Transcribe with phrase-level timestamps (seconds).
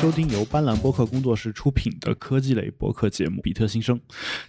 [0.00, 3.98] 收听由斑斓播客工作室出品的科技类播客节目《比特新生》。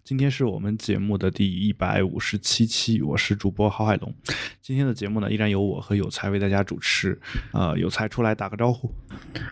[0.02, 4.16] 今天是我们节目的第一百五十七期，我是主播郝海龙。
[4.61, 7.20] 今天的节目呢，依然由我和有才为大家主持。
[7.52, 8.89] 呃，有才出来打个招呼。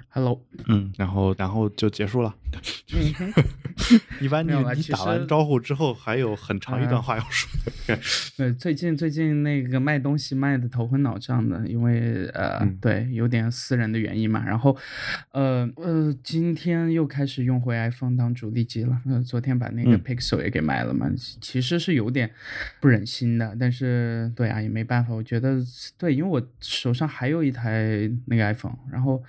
[0.07, 2.33] Hello，嗯，然后然后就结束了。
[4.21, 7.49] 一般你你打完招呼之后，还有很长一段话要说。
[8.37, 14.41] 对，最近最近那个卖东西卖的头昏脑胀的，因为呃，嗯对，有点私人的原因嘛。
[14.45, 14.75] 然后，
[15.31, 19.01] 呃呃，今天又开始用回 iPhone 当主力机了。
[19.07, 21.09] 呃，昨天把那个嗯 Pixel 也给卖了嘛，
[21.41, 22.29] 其实是有点
[22.79, 25.15] 不忍心的，但是对啊，也没办法。
[25.15, 25.57] 我觉得
[25.97, 29.23] 对，因为我手上还有一台那个 iPhone，然后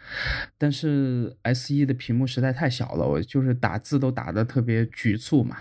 [0.58, 5.56] 但是 S 1的屏幕实在太小了，我就是打字都打的特别局促嘛。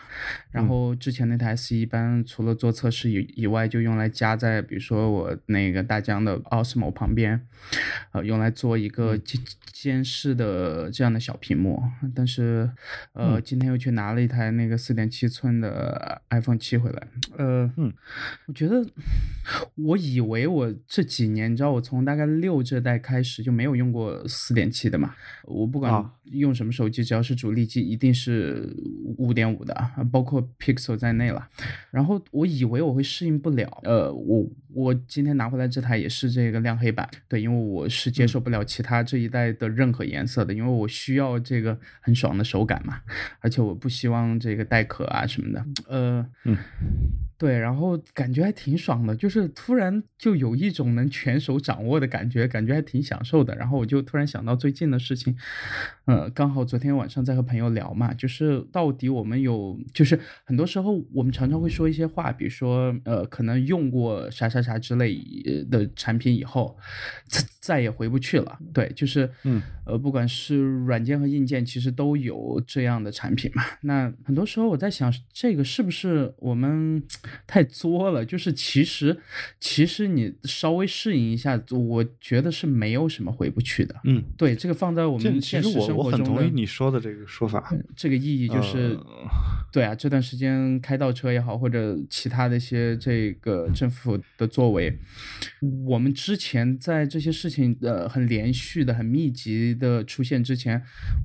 [0.52, 7.48] 然后之前那台 S 一般除了做测试以以外，就用来夹在比如说我那个大疆的 Osmo 旁边，
[8.12, 11.82] 呃，用来做一个监监视的这样的小屏幕。
[12.16, 12.70] 但是
[13.14, 17.94] 呃，今天又去拿了一台那个四点七寸的 iPhone 七回来，呃，嗯，
[18.48, 18.86] 我觉得
[19.76, 25.14] 我以为我这几年，你知道，我从大概六这代开始就没有用过四点七的嘛，
[25.46, 28.74] 我不管啊用什么手机，只要是主力机，一定是
[29.18, 29.76] 五点五的，
[30.12, 31.48] 包括 Pixel 在内了。
[31.92, 43.02] 然后我以为我会适应不了，呃，我我今天拿回来这台也是这个亮黑版，对，因为我是接受不了其他这一代的任何颜色的，因为我需要这个很爽的手感嘛，
[43.40, 46.58] 而且我不希望这个带壳啊什么的，呃，嗯。
[47.40, 53.56] 对，然后感觉还挺爽的，就是突然就有一种能全手掌握的感觉，感觉还挺享受的。
[53.56, 55.34] 然后我就突然想到最近的事情，
[56.04, 65.18] 呃，刚好昨天晚上在和朋友聊嘛，就是到底我们有，就是很多时候我们常常会说一些话，比如说呃，可能用过啥啥啥之类
[65.72, 66.78] 的产品以后，
[67.26, 68.60] 再再也回不去了。
[68.74, 73.64] 对，就是嗯呃，不管是软件和硬件，其实都有这样的产品嘛。
[73.84, 77.02] 那很多时候我在想，这个是不是我们
[77.48, 78.26] 太作了？
[78.26, 79.18] 就是其实
[79.60, 83.96] 其实你稍微适应一下，我觉得是没有什么回不去的。
[84.04, 87.74] 嗯，对，这个放在我们现实实我我生活中我很同意你说的这个说法。
[87.96, 89.06] 这个意义就是，呃
[89.72, 94.98] 对啊，这段时间开倒车也好，或者其他的一些这个政府的作为，
[95.86, 100.82] 我们之前在这些事情呃很连续的、很密集的出现之前，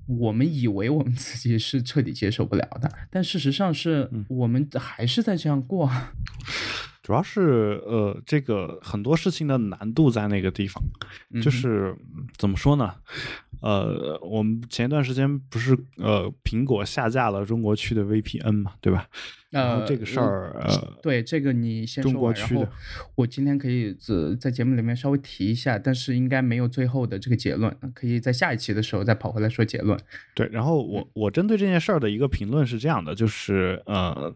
[0.06, 6.12] 我们以为我们自己是彻底接受不了的，但事实上是我们还是在这样过啊。
[7.03, 10.82] 主要是呃，这个很多事情的难度在那个地方，
[11.31, 12.94] 嗯就是嗯怎么说呢？
[13.60, 19.09] 呃，我们前一段时间不是呃，苹果下架了中国区的 VPN 嘛，对吧？
[19.53, 22.72] 呃，这个事儿呃，对这个你先中说完，然后国区的
[23.14, 29.97] 我今天可以只在节目里面稍微提一下，但是应该没有最后的这个结论，可以在下一期的时候再跑回来说结论。
[30.34, 34.34] 对，然后嗯我我针对这件事儿的一个评论是这样的，就是呃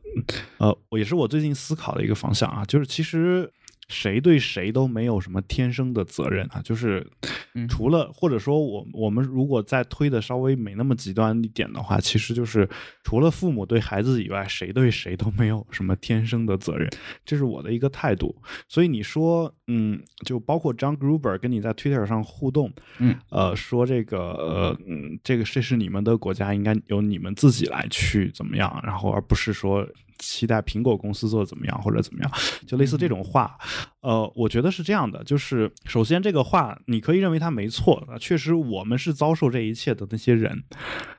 [0.58, 3.50] 呃，我也是我最近思考的一个方向啊，就是其实
[3.88, 7.06] 谁对谁都没有什么天生的责任啊，就是
[7.54, 12.68] 嗯除了或者说我我们如果再推的稍微没那么极端一点的话，其实就是
[13.02, 16.88] 除了父母对孩子以外，谁对谁都没有什么天生的责任，
[17.24, 18.36] 这是我的一个态度。
[18.68, 29.86] 所以你说，嗯，就包括 John Gruber 跟你在 Twitter 上互动，嗯，呃，说这个，呃，嗯，这个这是你们的国家，应该由你们自己来去怎么样，然后而不是说
[30.18, 32.32] 期待苹果公司做的怎么样或者怎么样，
[32.66, 33.56] 就类似这种话。
[34.00, 40.62] 呃，我觉得是这样的，就是首先这个话你可以认为它没错，确实我们是遭受这一切的那些人。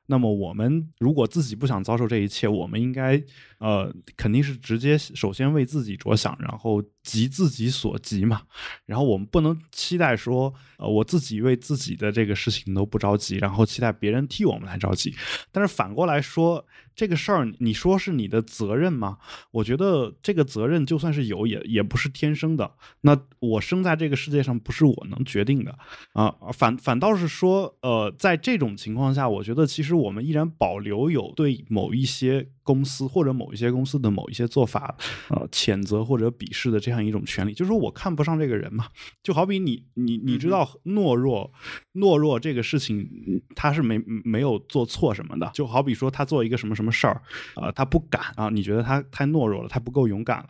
[0.05, 3.21] 那么我们如果自己不想遭受这一切，我们应该
[3.59, 8.41] 呃肯定是直接首先为自己着想，然后急自己所急嘛。
[8.85, 15.13] 然后我们不能期待说，呃，我自己为自己的这个事情都不着急，然后期待别人替我们来着急。
[15.51, 16.65] 但是反过来说，
[16.95, 19.19] 这个事儿你说是你的责任吗？
[19.51, 22.68] 我觉得这个责任就算是有，也也不是天生的。
[23.01, 25.77] 那我生在这个世界上不是我能决定的。
[26.13, 34.95] 啊，反反倒是说，呃，在这种情况下，我觉得其实我们依然保留有对某一些公司或者某一些公司的某一些做法，
[35.29, 37.51] 呃，谴责或者鄙视的这样一种权利。
[37.51, 38.85] 就是说我看不上这个人嘛，
[39.23, 41.51] 就好比你你你知道懦弱，
[41.95, 47.21] 懦弱这个事情，嗯他是没没有做错什么的，就好比说他做一个什么什么事儿，
[47.55, 50.49] 啊，他不敢啊，你觉得他太懦弱了，他不够勇敢了。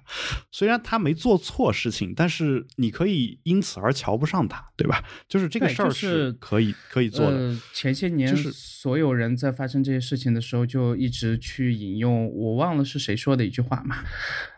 [0.51, 5.03] 虽然他没做错事情，但是你可以因此而瞧不上他，对吧？
[5.29, 7.37] 就是这个事儿是可以可以做的。
[7.37, 13.97] 呃，前些年就是所有人在发生这些事情的时候，就一直去引用用我忘了是谁说的一句话嘛，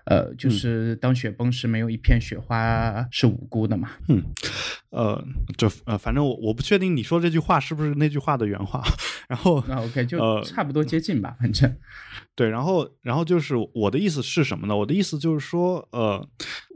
[0.06, 3.92] 呃，就是当雪崩时，没有一片雪花是无辜的嘛。
[4.08, 4.24] 嗯，
[4.90, 5.24] 呃，
[5.58, 8.84] 就呃，反正我我不确定你说这句话是不是那句话的原话。
[9.28, 11.74] 然后那 OK 就差不多接近吧，反正
[12.36, 12.50] 对。
[12.50, 14.76] 然后然后就是我的意思是什么呢？
[14.76, 16.28] 我的意思就是说，呃，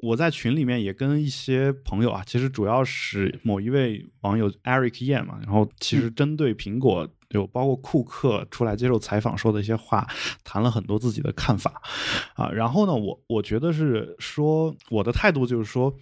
[0.02, 7.10] 我在群里面也跟一些朋友啊，其实主要是某一位网友 Eric Yan 嘛，然后其实针对苹果。
[7.36, 10.08] 就包括库克出来接受采访说的一些话，
[10.46, 11.82] 谈了很多自己的看法，
[12.34, 15.94] 啊，然后呢，我我觉得是说我的态度就是说，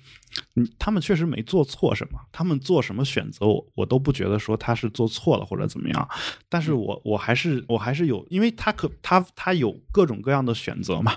[0.55, 6.09] 嗯，他们确实没做错什么，他们做什么选择，我我都不觉得说他是做错了或者怎么样，
[6.49, 11.13] 但是我我还是我还是有，因为他可他他有各种各样的选择嘛。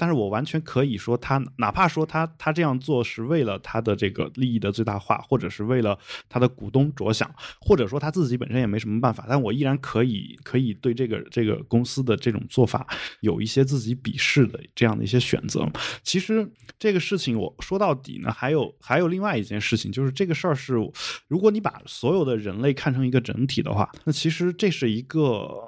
[0.00, 5.98] 但是我完全可以说，他哪怕说他他这样做是为了他的这个利益的最大化，或者是为了
[6.28, 7.28] 他的股东着想，
[7.60, 12.86] 或者说他自己本身也没什么办法，但我依然可以可以对这个这个公司的这种做法
[13.22, 15.68] 有一些自己鄙视的这样的一些选择。
[16.04, 16.48] 其实
[16.78, 20.74] 这个事情我说到底呢，还有还有另外一件事情，就是这个事儿是，
[21.26, 25.20] 如果你把所有的人类看成一个整体的话，那其实这是一个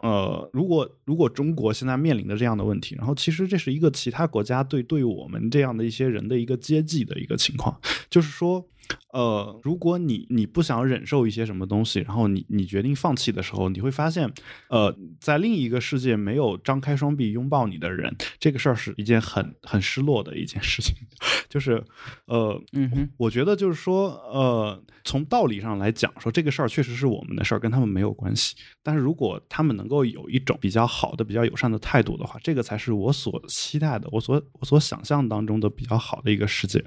[0.02, 4.10] 呃，如果如果中国现在面临的这样的问题，然后其实这是一个其。
[4.10, 8.66] 他国家对对我们这样的一些人的一个接济的一个情况，就是说，
[9.12, 14.30] 呃，如果你你不想忍受一些什么东西，然后你你决定放弃的时候，你会发现，
[14.68, 20.94] 呃，在另一个世界没有张开双臂拥抱你的人，这个事儿是一件很很失落的一件事情。
[21.48, 21.82] 就是，
[22.26, 28.54] 呃，嗯哼，我觉得就是说，呃，从道理上来讲，说这个事儿确实是我们的事儿，跟他们没有关系。
[28.82, 36.84] 但是如果他们能够有一种比较好的、比较友善的态度的话，这个才是我所期待的，我所我所想象当中的比较好的一个世界。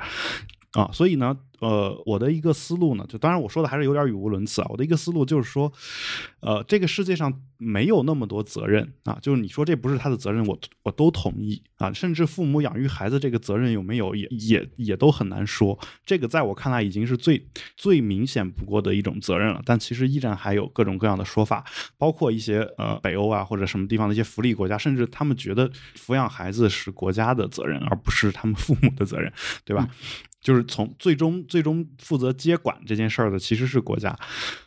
[0.74, 4.68] 啊，所以呢，呃，我的一个思路呢，就当然我说的还是有点语无伦次啊。
[4.72, 5.72] 我的一个思路就是说，
[6.40, 11.94] 呃，这个世界上没有那么多责任啊，就是你说这不是他的责任，我我都同意啊。
[11.94, 15.78] 甚至父母养育孩子这个责任有没有，也也也都很难说。
[16.04, 17.48] 这个在我看来已经是最
[17.78, 19.62] 最明显不过的一种责任了。
[19.64, 21.64] 但其实依然还有各种各样的说法，
[22.00, 29.32] 包括一些呃北欧啊或者什么地方的一些福利国家，甚至他们觉得抚养孩子是国家的责任，而不是他们父母的责任，
[29.64, 29.88] 对吧？
[30.44, 34.16] 就是从最终最终负责接管这件事儿的其实是国家，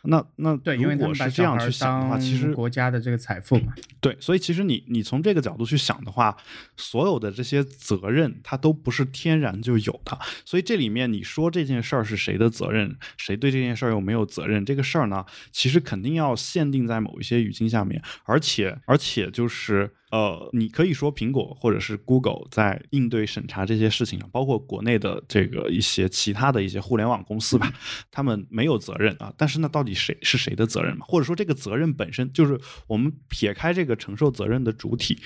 [0.03, 6.35] 那那对，因为我是这样去想的话，其实国家的这个财富嘛，对，所以其实你你从这个角度去想的话，
[6.75, 19.93] 所有的这些责任它都不是天然就有的，所以这里面你说这件事儿是谁的责任，谁对这件事儿又没有责任，这个事儿呢，其实肯定要限定在某一些语境下面，而且而且就是。
[20.09, 27.71] 呃，你可以说苹果或者是 Google 在应对审查这些事情上，包括国内的这个一些其他的一些互联网公司吧，
[28.11, 29.33] 他们没有责任啊。
[29.37, 31.05] 但是那到底谁是谁的责任嘛？
[31.07, 35.19] 或者说这个责任本身就是我们撇开这个承受责任的主体，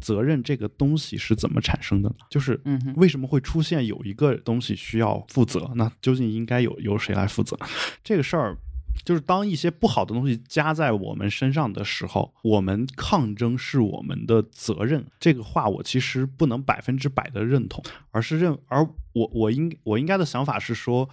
[0.00, 2.14] 责任这个东西是怎么产生的呢？
[2.30, 2.60] 就是
[2.96, 5.70] 为什么会出现有一个东西需要负责？
[5.74, 7.58] 那究竟应该有由谁来负责？
[8.02, 8.56] 这个事儿。
[9.04, 15.06] 就是当一些不好的东西加在我们身上的时候，我们抗争是我们的责任。
[15.20, 17.80] 这个话我其实不能百分之百的认同，
[18.10, 18.84] 而是认而。
[19.18, 21.08] 我我应我应该的想法是说，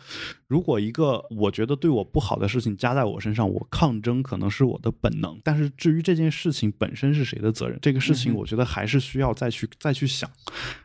[0.48, 5.40] 如果一个我觉得对我不好的事情加在我身上，我抗争可能是我的本能。
[5.44, 10.30] 但是至于这件事情本身是谁的责任，这个事情我觉得还是需要再去再去想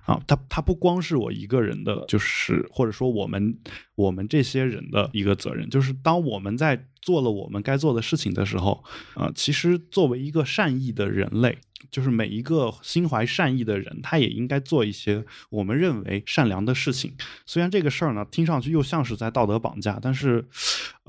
[0.04, 0.20] 啊。
[0.26, 3.58] 它它不光是我一个人的，就是或者说我们
[3.94, 5.68] 我们这些人的一个责任。
[5.68, 8.82] 就是当我们在做了我们该做的事情的时候，
[9.14, 11.58] 啊，其实作为一个善意的人类。
[11.90, 17.14] 就是每一个心怀善意的人，他也应该做一些我们认为善良的事情。
[17.46, 20.44] 虽然这个事儿呢，听上去又像是在道德绑架，但是，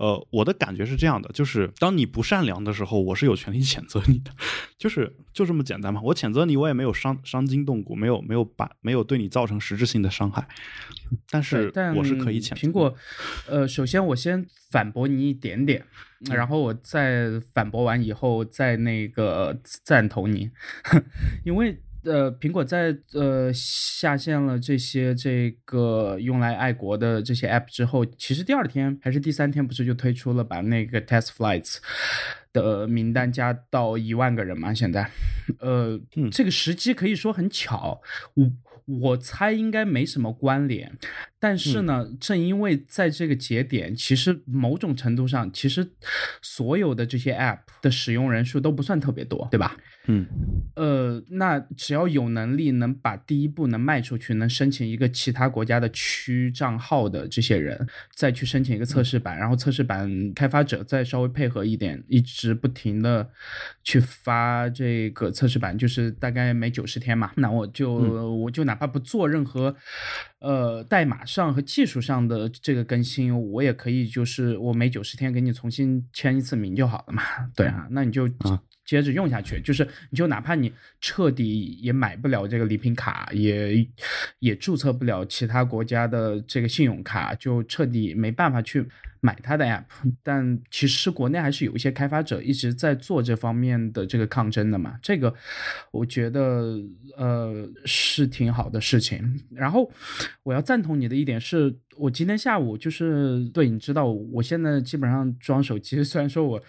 [0.01, 4.31] 呃，我的感觉是这样的：就是当你不善良的时候，我是有权利谴责你的，
[4.75, 6.01] 就是就这么简单嘛。
[6.03, 10.47] 我谴责你，我也没有伤伤筋动骨，没有没有把没有对你造成实质性的伤害。
[11.29, 12.95] 但是我是可以谴苹果。
[13.47, 15.85] 呃，首先我先反驳你一点点。
[16.29, 20.51] 然后我再反驳完以后，再那个赞同你，
[21.43, 31.77] 因为呃，苹果在呃下线了这些这个用来爱国的这些 app 之后，其实第二天还是第三天，不是就推出了把那个 test flights
[32.53, 34.73] 的名单加到一万个人吗？
[34.73, 35.09] 现在，
[35.59, 35.99] 呃，
[36.31, 38.01] 这个时机可以说很巧，
[38.35, 38.51] 我。
[38.99, 40.91] 我猜应该没什么关联，
[41.39, 45.87] 但是呢，正因为在这个节点，其实某种程度上，其实
[46.41, 49.77] 所有的这些 App 的使用人数都不算特别多，对吧？
[50.07, 50.25] 嗯，
[50.75, 63.29] 呃，那只要有能力能把第一步能迈出去，能申请一个其他国家的区账号的这些人，再去申请一个测试版，然后测试版开发者再稍微配合一点，一直不停的
[63.83, 69.75] 去发这个测试版，就是大概每九十天嘛，那我就我就哪怕不做任何
[70.39, 77.21] 呃代码上和技术上的这个更新，我也可以就是我每九十天给你重新签一次名就好了嘛，
[77.55, 78.27] 对啊，那你就。
[78.85, 83.87] 接着用下去，就是你就哪怕你彻底也买不了这个礼品卡，也
[84.39, 88.85] 也注册不了其他国家的这个信用卡，就彻底没办法去。
[89.21, 89.83] 买它的 app，
[90.23, 95.33] 但其实国内还是有一些开发者一直在做这方面的这个抗争的嘛，这个
[95.91, 96.75] 我觉得
[97.15, 99.39] 呃是挺好的事情。
[99.51, 99.89] 然后
[100.43, 106.59] 我要赞同你的一点是，我今天下午就是对你知道，我现在基本上装手机， 虽然说我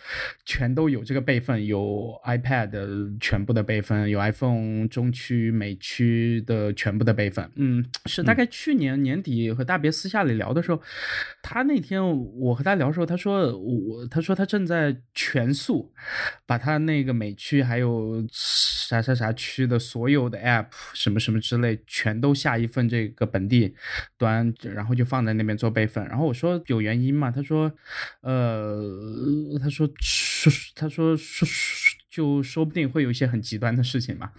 [0.44, 10.78] 全都有这个备份，有 iPad 全部的备份，有 iPhone 中区、美区的全部的备份，嗯，是大概去年年底和大别私下里聊的时候，
[11.42, 12.02] 他那天。
[12.42, 15.92] 我和他聊的时候，他说我，他说他正在全速
[16.44, 23.76] 把他那个美区还有啥啥啥区的所有的 app 什么什么之类，全都下一份这个本地
[24.18, 26.04] 端，然后就放在那边做备份。
[26.08, 27.30] 然后我说有原因吗？
[27.30, 27.72] 他说，
[28.22, 28.82] 呃，
[29.62, 31.46] 他说说，他说说。
[32.12, 34.30] 就说不定会有一些很极端的事情嘛，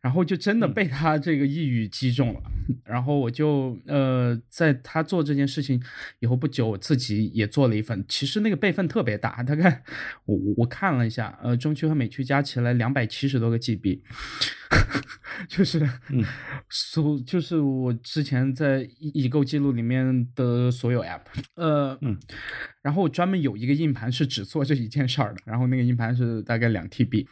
[0.00, 2.40] 然后就真的被他这个一语击中了，
[2.84, 5.82] 然后我就呃，在他做这件事情
[6.20, 9.82] 以后不久，我自己也做了一份，其实那个备份特别大，大概
[10.26, 14.00] 我我看了一下，呃，中区和美区加起来两百七十多个 GB。
[15.48, 15.86] 就是，
[16.70, 21.20] 所就是我之前在已购记录里面的所有 app，
[21.56, 22.18] 呃，嗯，
[22.80, 27.26] 然后专门有一个硬盘是只做这一件事儿的，然后那个硬盘是大概两 TB，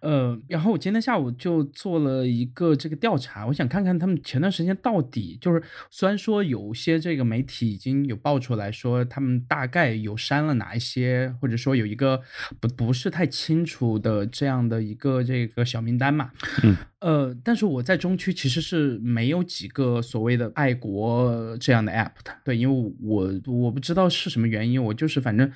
[0.00, 12.20] 呃，然后我今天下午就做了一个这个调查，我想看看他们前段时间到底就是，虽然说有些这个媒体已经有爆出来说他们大概有删了哪一些，或者说有一个
[12.60, 16.30] 不不是太清楚的这样的一个这个小名单嘛，
[16.62, 16.76] 嗯。
[17.00, 25.48] 呃，但是我在中区其实是没有几个所谓的爱国这样的 app 的，对，因为我我不知道是什么原因，我就是反正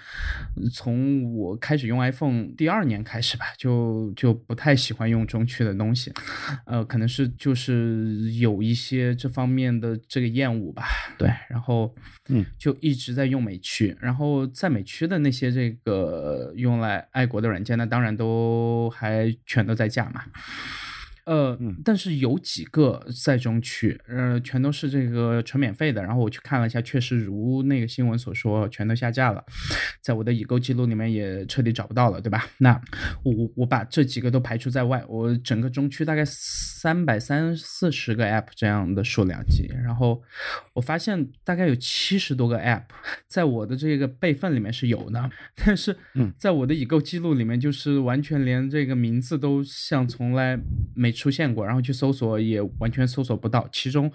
[0.72, 6.12] 从我开始用 iPhone 第二年开始吧，就就不太喜欢用中区的东西，
[6.64, 10.84] 呃，可能是就是有一些这方面的这个厌恶吧，
[11.18, 11.92] 对，然后
[12.28, 20.22] 嗯，就一直在用美区，然后在美区的那些这个用来爱国的软件，那当然都还全都在架嘛。
[21.24, 26.02] 呃，但是有几个在中区，呃，全都是这个纯免费的。
[26.02, 29.44] 然后我去看了一下，确实如那个新闻所说，全都下架了，
[30.00, 32.44] 在我的已购记录里面也彻底找不到了，对吧？
[32.58, 32.80] 那
[33.22, 35.04] 我我把这几个都排除在外。
[35.06, 40.20] 我整个中区大概三百三四十个 app 这样的数量级，然后
[40.72, 42.82] 我发现大概有七十多个 app
[43.28, 45.96] 在我的这个备份里面是有的，但是
[46.36, 50.58] 在我的已购记录里面就是完全连这个名字都像从来
[50.96, 51.11] 没。
[51.12, 53.68] 出现过，然后去搜索也完全搜索不到。
[53.70, 54.10] 其中，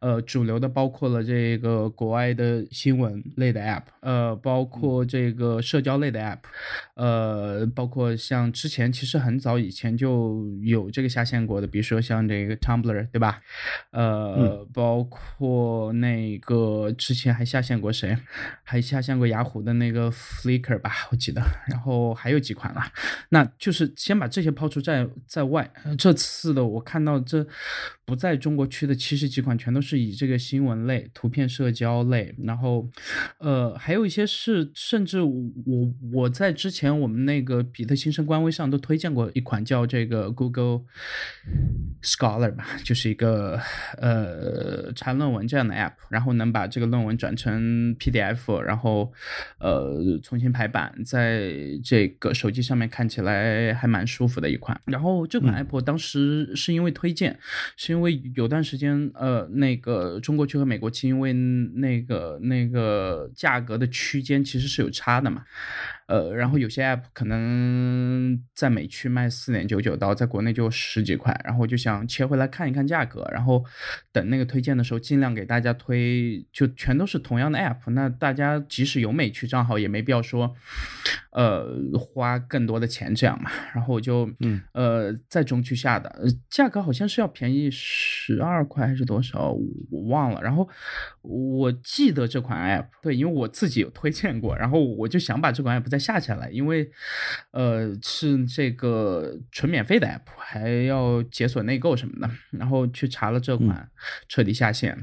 [0.00, 6.38] 呃，主流的包括了这个国外的新闻类的 app，呃，包括这个社交类的 app，
[6.94, 13.40] 呃，包括像之前其实很早以前就有这个下线过的，比如说像这个 Tumblr，对吧？
[13.90, 18.16] 呃，包括那个之前还下线过谁？
[18.62, 21.42] 还下线过雅虎的那个 Flickr 吧，我记得。
[21.68, 22.82] 然后还有几款了，
[23.30, 25.70] 那就是先把这些抛出在在外。
[25.96, 26.41] 这次。
[26.42, 27.46] 是的，我看到这
[28.04, 32.88] 不在中国区的七十几款，全都是以这个新闻类、图片社交类，然后，
[33.38, 40.82] 呃，还有一些是，甚至我我在之前我们那个比特新生官微上都推荐过一款叫这个 Google
[42.02, 43.60] Scholar 吧，就是一个
[43.98, 49.12] 呃查论文这样的 app，然后能把这个论文转成 PDF，然后
[49.58, 51.52] 呃重新排版，在
[51.84, 54.78] 这个手机上面看起来还蛮舒服的一款。
[54.86, 56.32] 然后这款 app 当时。
[56.54, 57.38] 是因为推荐，
[57.76, 65.44] 是因为有段时间，呃，那个中国区和美国区，因为那个那个价格的区间其实是有差的嘛。
[66.06, 73.64] 呃，然后有些 app 可能在美区卖四点九九刀，在国内就十几块，然后我就想切回来看一看价格，然后
[74.10, 80.54] 等那个推荐的时候，尽量给大家推，就全都是同样的 app，那大家即使有美区账号，也没必要说，
[81.32, 81.66] 呃，
[81.98, 83.50] 花更多的钱这样嘛。
[83.74, 89.50] 然后我就，嗯，呃，在中区下的，价格好像是要便宜十二块还是多少，
[89.90, 90.42] 我忘了。
[90.42, 90.68] 然后
[91.22, 96.02] 我记得这款 app，对，因为我自己有推荐过，然后我就想把这款 app 再。
[96.02, 96.90] 下下来，因为
[97.52, 103.88] 呃是这个纯免费的 app，还要解锁内购什么的，然后去查了这款，
[104.26, 104.98] 彻底下线。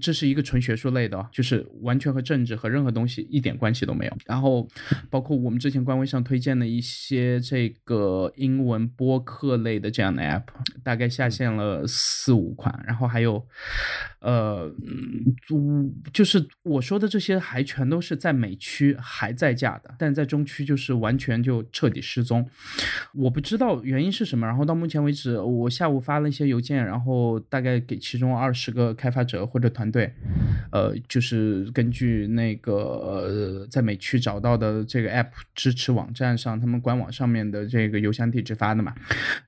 [0.00, 4.16] 这是一个纯学术类的，就是完全和政治和任何东西一点关系都没有。
[4.26, 4.68] 然后
[5.10, 10.42] 包括我们之前官微上推荐的一些这个英文播客类的这样的 app，
[10.82, 13.42] 大概下线了四五款，然后还有
[14.20, 14.70] 呃，
[16.12, 22.46] 就是我说的这些还全都是在美区还在架的，但在中区就是完全就彻底失踪。
[23.14, 24.46] 我不知道原因是什么。
[24.46, 30.12] 然后到目前为止，我下午发了一些邮件，然后大概给其中二十个开发者或者团队，
[30.70, 35.28] 呃，就是根据那个呃在美区找到的这个 app
[35.64, 38.94] 支持网站上，他们官网上面的这个邮箱地址发的嘛。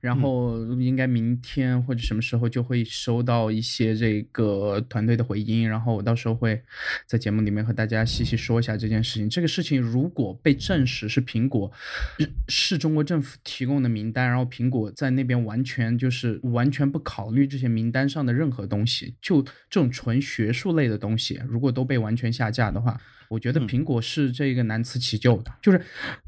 [0.01, 6.59] 然后应该明天或者什么时候就会收到一些这个团队的回音，然后我到时候会
[7.05, 9.29] 在节目里面和大家细细说一下这件事情。
[9.29, 11.71] 这个事情如果被证实是苹果
[12.49, 22.99] 是中国政府提供的名单，然后苹果在那边完全就是完全不考虑这些名单上的任何东西，就这种纯学术类的东西，如果都被完全下架的话。
[23.29, 25.81] 我觉得苹果是这个难辞其咎的，就是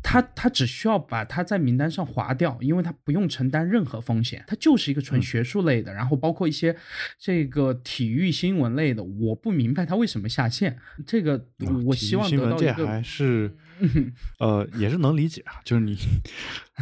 [0.04, 6.76] 他他只需要把它在名单上划掉，因为他不用承担任何风险，它就是一个纯学术类的，然后包括一些
[7.18, 10.78] 这个体育新闻类的，我不明白它为什么下线。
[11.06, 11.46] 这个
[11.86, 13.56] 我希望得到一个还是
[14.40, 15.98] 呃也是能理解啊，就是你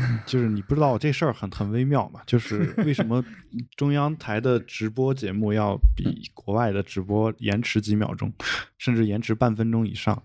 [0.25, 3.23] 就是你不知道这事儿很很微妙嘛，就是为什么
[3.75, 8.31] 中央台的直播节目要比国外的直播延迟几秒钟，
[8.77, 10.21] 甚至延迟半分钟以上。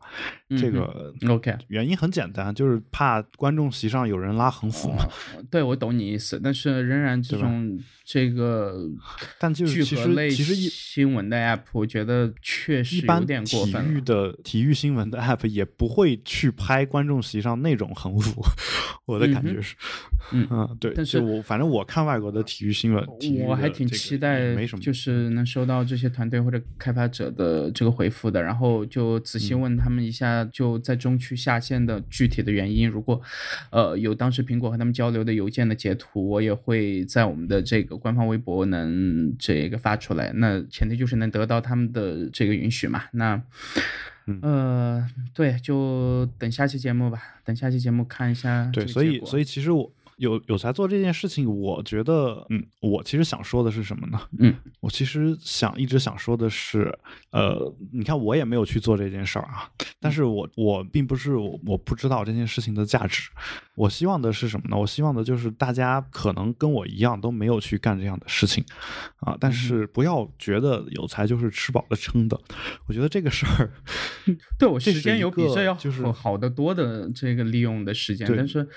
[0.59, 5.09] 这个 OK 原因很简单，就是怕观众席上有人拉横幅嘛。
[5.51, 8.77] 对，我懂你意思，但是仍然这种这个，
[9.39, 13.83] 但就是其实其实新闻的 app，我觉得确实有点过分。
[13.87, 18.45] 体育的体育新闻的 app 也不会去拍观众席上那种横幅，
[19.07, 19.77] 我的感觉是，
[20.33, 20.93] 嗯，对。
[20.95, 23.07] 但是我反正我看外国的体育新闻，
[23.47, 30.33] 我还挺期待，没什么，就是能收到这些团队或者开发者的这个回复的，然后就仔细问他们一下。
[30.53, 33.21] 就在中区下线的具体的原因，如果，
[33.71, 40.33] 呃，有当时苹果和他们交流的邮件的截图，我也会在我们的这个官方微博能这个发出来。
[40.35, 43.05] 那前提就是能得到他们的这个允许嘛。
[43.13, 43.41] 那，
[44.43, 48.71] 呃，对，就等下期节目吧，等下期节目看一下。
[48.73, 49.91] 对，所以，所以其实我。
[50.23, 54.21] 有有才做这件事情，我觉得，嗯，我其实想说的是什么呢？
[54.39, 56.97] 嗯，我其实想一直想说的是，
[57.33, 63.31] 呃，你看我也没有去做这件事儿啊，但是我我并不是我我不知道这件事情的价值，
[63.75, 64.77] 我希望的是什么呢？
[64.77, 68.65] 我希望的就是大家可能跟我一样都没有去干这样的事情，
[69.19, 72.41] 啊，但是不要觉得有才就是吃饱了撑的，
[72.87, 73.73] 我觉得这个事儿，
[74.57, 78.69] 对我时间有比这要就是好得多的这个利用的时间，但是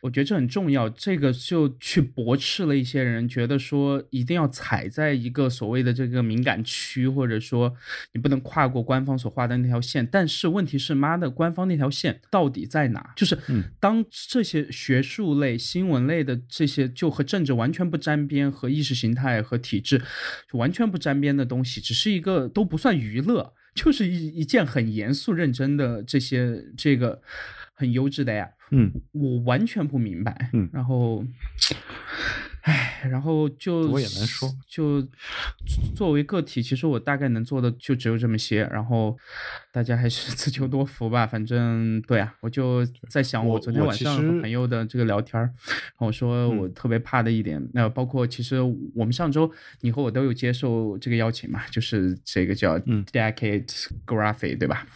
[0.00, 0.83] 我觉得这很重要。
[0.90, 7.74] 这个就去驳斥了一些人，觉得说一定要踩在一个所谓的这个敏感区，或者说
[8.12, 10.06] 你不能跨过官方所画的那条线。
[10.06, 13.12] 但是问题是，妈的，官方那条线到底在哪？
[13.16, 13.38] 就是
[13.78, 20.02] 当这些学术类、新闻类的这些就和政治完全不沾边，和意识形态和体制
[20.50, 27.20] 就完全不沾边的东西，只是一个都不算娱乐，就是一一件很严肃认真的这些这个。
[27.76, 31.24] 很优质的呀，嗯，我完全不明白，嗯，然后。
[32.64, 35.06] 唉，然后就我也能说，就
[35.94, 38.62] 作为个体，其实我大概能做的就只有这么些。
[38.72, 39.14] 然后
[39.70, 41.26] 大家还是 自求多福吧。
[41.26, 45.52] 反正对啊，我就在想，我昨天晚上和朋友的这个聊天儿，
[45.98, 48.62] 我说我特别怕的一点，那包括其实
[48.94, 54.86] 我们上周你和我都有接受这个邀请嘛，就是这个叫 Decade Graphy，对吧？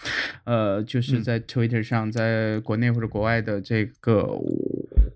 [0.44, 4.26] 呃，就是在 Twitter 上，在国内或者国外的这个。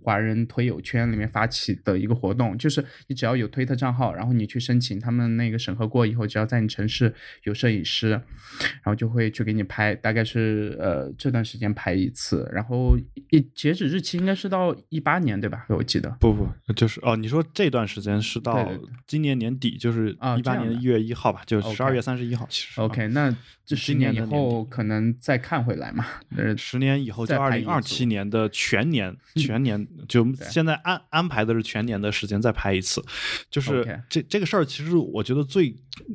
[0.02, 7.12] 华人推友圈里面发起的一个活动，就是你只要有推特账号，然后你去申请，他们那个审核过以后，只要在你城市
[7.44, 12.96] 有摄影师，然后就会去给你拍，大概是呃这段时间拍一次，然后
[13.30, 15.66] 一截止日期应该是到一八年对吧？
[15.68, 18.70] 我记得不不就是哦，你说这段时间是到
[19.06, 23.34] 今年年底，就是一八年一月一号吧，就十二月三十一号，其实 OK 那。
[23.64, 26.04] 这十年以后可能再看回来嘛？
[26.36, 33.02] 呃，十年以后就二零二七年的全年， 全年就现在安安排的是全年的时间再拍一次，
[33.50, 35.74] 就是这这个事儿，其实我觉得最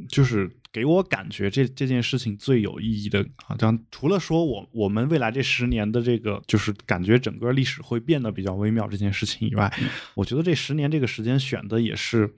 [0.10, 9.72] 就是给我感觉这这件事情最有意义的啊，这样除了说我我们未来这十年的这个就是感觉整个历史会变得比较微妙这件事情以外，
[10.16, 12.34] 我觉得这十年这个时间选的也是，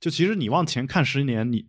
[0.00, 1.64] 就其实你往前看十年，你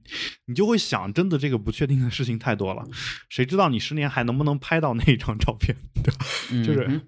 [0.45, 2.85] 你就会想，真的这个不确定的事情太多了，
[3.29, 5.75] 谁知道你十年还能不能拍到那一张照片？
[6.01, 6.25] 对吧？
[6.65, 7.01] 就是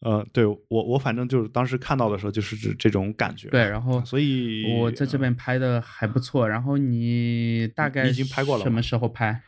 [0.00, 3.48] 呃，对我我反正就是当时看到的时候就是这这种感觉。
[3.48, 6.48] 对，然后所以我在这边拍的还不错。
[6.48, 9.40] 然后你大概已经拍过了，什么时候拍？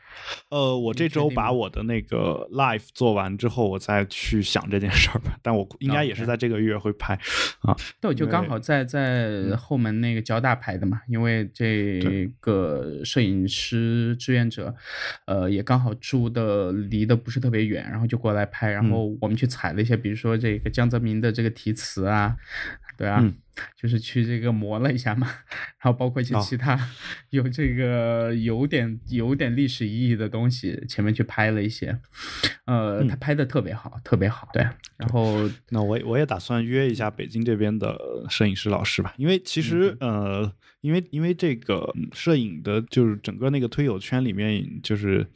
[0.49, 5.37] 呃，我这周把我的那个 live 做完之后，我再去想这件事儿吧。
[5.42, 7.14] 但我应该也是在这个月会拍
[7.61, 7.77] 啊。
[8.01, 14.75] 对，就刚好在在后门那个交大拍的嘛，因为这个摄影师志愿者，
[15.27, 18.70] 呃，也刚好住的离得不是特别远，然后就过来拍。
[18.70, 22.37] 然后我们去采了一些，比如说这个江泽民的这个题词啊。
[22.96, 23.22] 对啊，
[23.81, 25.27] 就是去这个磨了一下嘛，
[25.81, 26.79] 然后包括一些其他
[27.31, 31.99] 有这个有点有点历史意义的东西，前面去拍了一些，
[32.64, 34.49] 呃，他拍的特别好，特别好。
[34.53, 34.62] 对，
[34.97, 45.27] 然后那我我也打算约一下北京这边的摄影师老师吧，因为其实呃，因为因为这个摄影的，就是整个那个推友圈里面，就是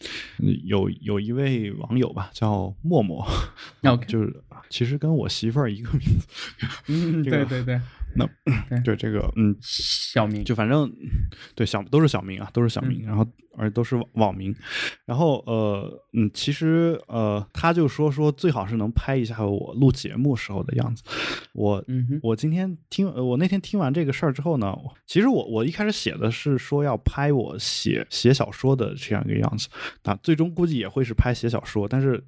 [0.65, 3.27] 有有一位网友吧，叫默默，
[4.07, 6.27] 就是其实跟我媳妇儿一个名字，
[6.89, 7.41] 嗯，对。
[7.51, 7.81] 对对，
[8.15, 8.29] 那
[8.85, 10.91] 对 这个嗯，小明就反正
[11.55, 13.27] 对小都是小明啊，都是小明，然后。
[13.59, 14.55] 而且都是网名，
[15.05, 21.03] 然后呃嗯，其实呃，他就说说最好是能拍一下我录节目时候的样子。
[21.53, 21.85] 我
[22.23, 29.69] 我今天听我那天听完这个事儿之后呢，其实我我一开始写的是说要拍我写写小说的这样一个样子，
[30.05, 31.89] 啊，最终估计也会是拍写小说。
[31.89, 32.23] 但是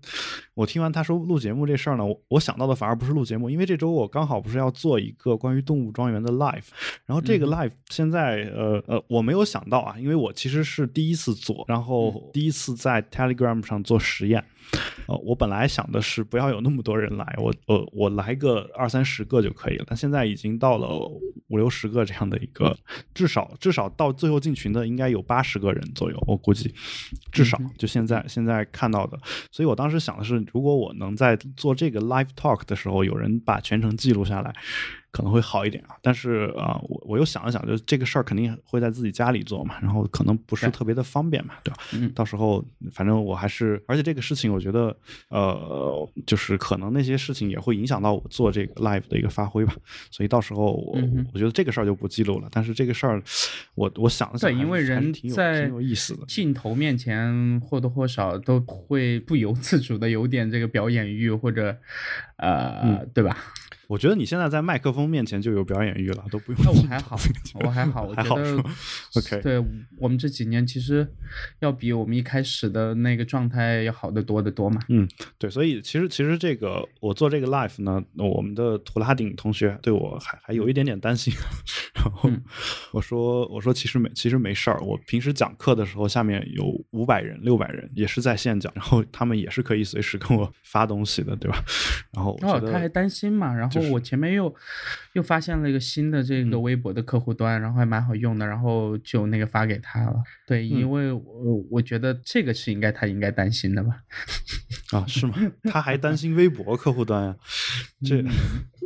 [0.55, 6.67] 我听完他说录节目这事儿呢，我我想到的反而不是录节目，因为这周我刚好不是要做一个关于动物庄园的 live，
[7.07, 11.17] 然后这个 live 现在呃呃我没有想到啊，因为我其实是第一。
[11.23, 14.45] 次做，然后第一次在 Telegram 上做实验，
[15.07, 20.89] 呃，我本来想的是不要有那么多人来，我呃我来个二三十个就可以了，但现在已经到了
[21.49, 22.77] 五六十个这样的一个，
[23.15, 26.75] 至少至少到最后进群的应该有八十个人左右，我估计
[27.31, 29.19] 至少就现在现在看到的，
[29.51, 34.55] 所以我当时想的是，如果我能在做这个 Live Talk 的时候，有人把全程记录下来。
[35.13, 41.77] 可能会好一点啊，但是啊，我我又想了想，就这个事儿肯定会在自己家里做嘛，然后可能不是特别的方便嘛，对吧？
[41.93, 44.97] 嗯，到时候反正我还是，而且这个事情我觉得，
[45.29, 49.75] 呃，就是可能那些事情也会影响到我做这个 live 的一个发挥吧，
[50.11, 50.99] 所以到时候我
[51.33, 52.49] 我觉得这个事儿就不记录了。
[52.51, 53.23] 但是这个事儿，
[53.75, 61.77] 我我想了想，对，因为人在挺有意思的镜头面前或多或少都会不由自主的有点这个表演欲或者，
[62.37, 63.37] 呃，对吧？
[63.93, 66.63] 我觉得你现在在麦克风面前就有表演欲了，都不用。
[66.65, 67.15] 那我还好，
[67.63, 68.65] 我还好，我觉得
[69.17, 69.39] OK。
[69.43, 69.63] 对
[69.99, 71.07] 我们这几年其实
[71.59, 74.81] 要比我们一开始的那个状态要好得多得多嘛。
[74.89, 81.35] 嗯，对，所以其实其实这个我做这个 live 呢，我们的图拉顶同学对我还还有一点点担心，
[81.95, 82.31] 然后
[82.93, 91.63] 我说我说其实没其实没事儿，我平时讲课的时候下面有五百人六百人也是在线讲，然后他们也是可以随时跟我发东西的，对吧？
[92.17, 93.82] 然后哦，他还担心嘛，然后。
[93.91, 94.55] 我前面又
[95.15, 100.23] 又发现了一个新的这个微博的客户端，然后还蛮好用的，然后就那个发给他了。
[100.47, 101.23] 对，因为我
[101.71, 104.01] 我觉得这个是应该他应该担心的吧？
[104.93, 105.35] 啊，是吗？
[105.65, 107.37] 他还担心微博客户端呀？
[108.05, 108.23] 这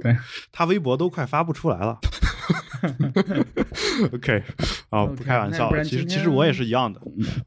[0.02, 0.16] 对，
[0.52, 1.98] 他微博都快发不出来了。
[4.12, 4.42] OK，
[4.90, 7.00] 啊，不开玩笑，其实其实我也是一样的，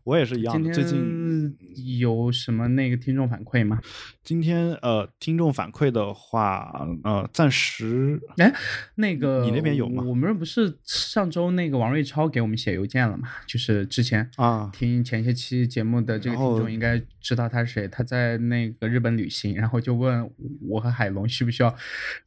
[0.04, 0.74] 我也是一样的。
[0.74, 1.56] 最近
[2.00, 3.80] 有什么那个听众反馈吗？
[4.24, 6.72] 今天呃，听众反馈的话，
[7.04, 8.54] 呃，暂时哎，
[8.96, 10.04] 那个你那边有吗？
[10.06, 13.30] 我们不是上周那个王瑞超给我们写邮件了嘛？
[13.48, 17.88] 就是之前啊，听前些期节目的这个听众应该知道他是谁。
[17.88, 20.30] 他在那个日本旅行，然后就问
[20.68, 21.74] 我和海龙需不需要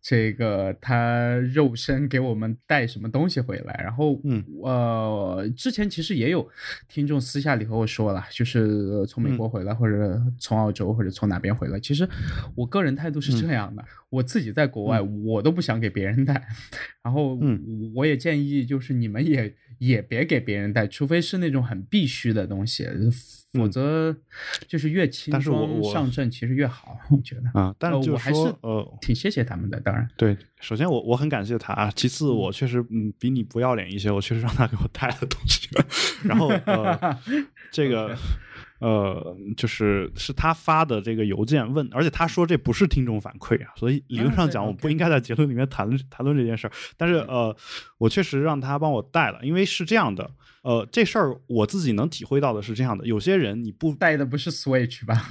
[0.01, 3.81] 这个他肉身给我们带什么东西回来。
[3.81, 5.02] 然后嗯呃，
[5.57, 6.49] 之前其实也有
[6.88, 11.79] 听众私下里和我说了，就是从美国回来或者从澳洲或者从哪边回来。
[11.81, 12.09] 其实
[12.55, 16.47] 我个人态度是这样的，我自己在国外，我都不想给别人带。
[17.03, 17.38] 然后，
[17.95, 22.87] 我也建议就是你们也也别给别人带，除非是那种很必须的东西，
[23.53, 24.15] 否则
[24.67, 27.75] 就是越轻装上阵其实越好，我觉得啊。
[27.79, 30.37] 但是我还是呃挺谢谢他们的，当然对。
[30.61, 35.69] 首先我我很感谢他，其次我确实嗯比你不要脸一些，我确实让他给我带了东西。
[36.25, 37.19] 然后呃
[37.71, 38.17] 这个。
[38.83, 46.73] 呃，就是是他发的这个邮件问，而且他说这不是听众反馈啊，所以理论上讲，我不应该在结论里面谈论谈论这件事儿。
[46.97, 47.57] 但是呃，
[47.99, 50.29] 我确实让他帮我带了，因为是这样的，
[50.62, 55.29] 呃，这事儿我自己能体会到的是这样的，有些人你不带的不是 Switch 吧？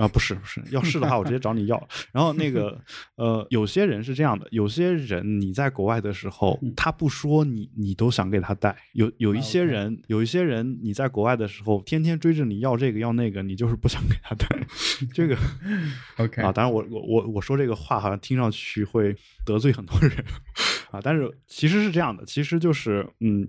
[0.00, 1.88] 啊，不是不是，要是的话我直接找你要。
[2.10, 2.80] 然后那个
[3.16, 8.74] 呃，有些人是这样的，有些人你在国外的时候，他不说你，你都想给他带。
[8.92, 14.48] 有有一些人，有一些人你在国外的时候，天天追着你要这个要那个，你就是不想给他带。
[15.12, 15.36] 这个
[16.16, 19.14] OK 啊，当然我我我我说这个话好像听上去会
[19.50, 20.12] 得罪很多人
[20.90, 23.48] 啊，但是其实是这样的，其实就是嗯。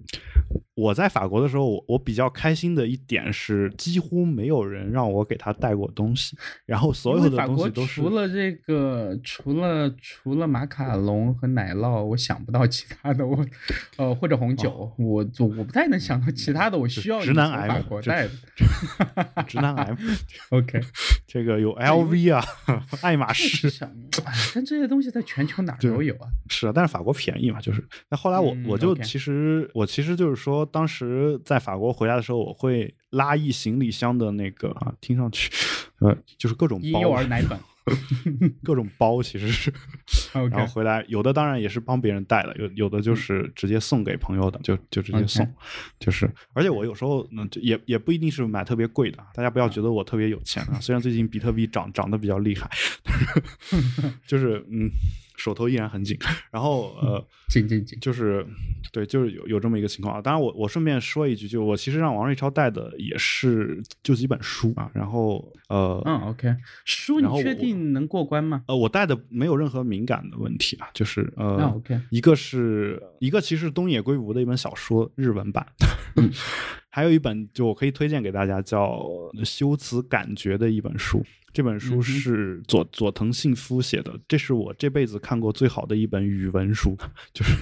[0.74, 6.36] 我在法国的时候，我我比较开心的一点是，几乎没有人让我给他带过东西，
[6.66, 13.28] 然后所有的东西都是除了这个，除了除了马卡龙和奶酪，我想不到其他的。
[13.28, 13.46] 我
[13.98, 16.78] 呃或者红酒，我我我不太能想到其他的。
[16.78, 19.96] 我需要直男癌法国带的，直男癌。
[20.50, 20.82] OK，
[21.28, 22.44] 这个有 LV 啊，
[23.02, 23.70] 爱马仕。
[24.56, 26.28] 但这些东西在全球哪都有啊。
[26.48, 27.84] 是啊，但是法国便宜嘛，就是。
[28.10, 30.62] 那后来我我就其实我其实就是说。
[30.72, 35.52] 当时在法国回来的时候，我会拉一行李箱的那个啊，听上去，
[36.00, 37.60] 呃，就是各种婴幼儿奶粉，
[38.64, 39.74] 各种包其实是，
[40.50, 45.46] 然后回来有的当然也是帮别人带的，有有的就是直接送给朋友的，就就直接送，
[46.00, 52.70] 就是而且我有时候嗯也也不一定是买特别贵的，大家不要觉得我特别有钱啊，虽然最近比特币涨涨得比较厉害，
[54.26, 54.90] 就是嗯。
[55.36, 56.18] 手头依然很紧，
[56.52, 58.46] 然后呃，紧紧紧，就是
[58.92, 60.22] 对，就是有有这么一个情况啊。
[60.22, 64.90] 当然，我我顺便说一句，就我其实让王瑞超带的也是就几本书啊。
[64.94, 68.64] 然后呃，嗯，OK，书你确定能过关吗？
[68.68, 75.66] 呃，我带的没有任何敏感的问题啊，就是呃，OK，一个是一个其实东野圭吾的一本小说日文版，
[76.92, 79.00] 还有一本就我可以推荐给大家叫
[79.46, 81.26] 《修辞感觉》的一本书。
[81.54, 86.96] 这本书是佐佐藤信夫写的，这是我这辈子看过最好的一本语文书，
[87.34, 87.56] 就是。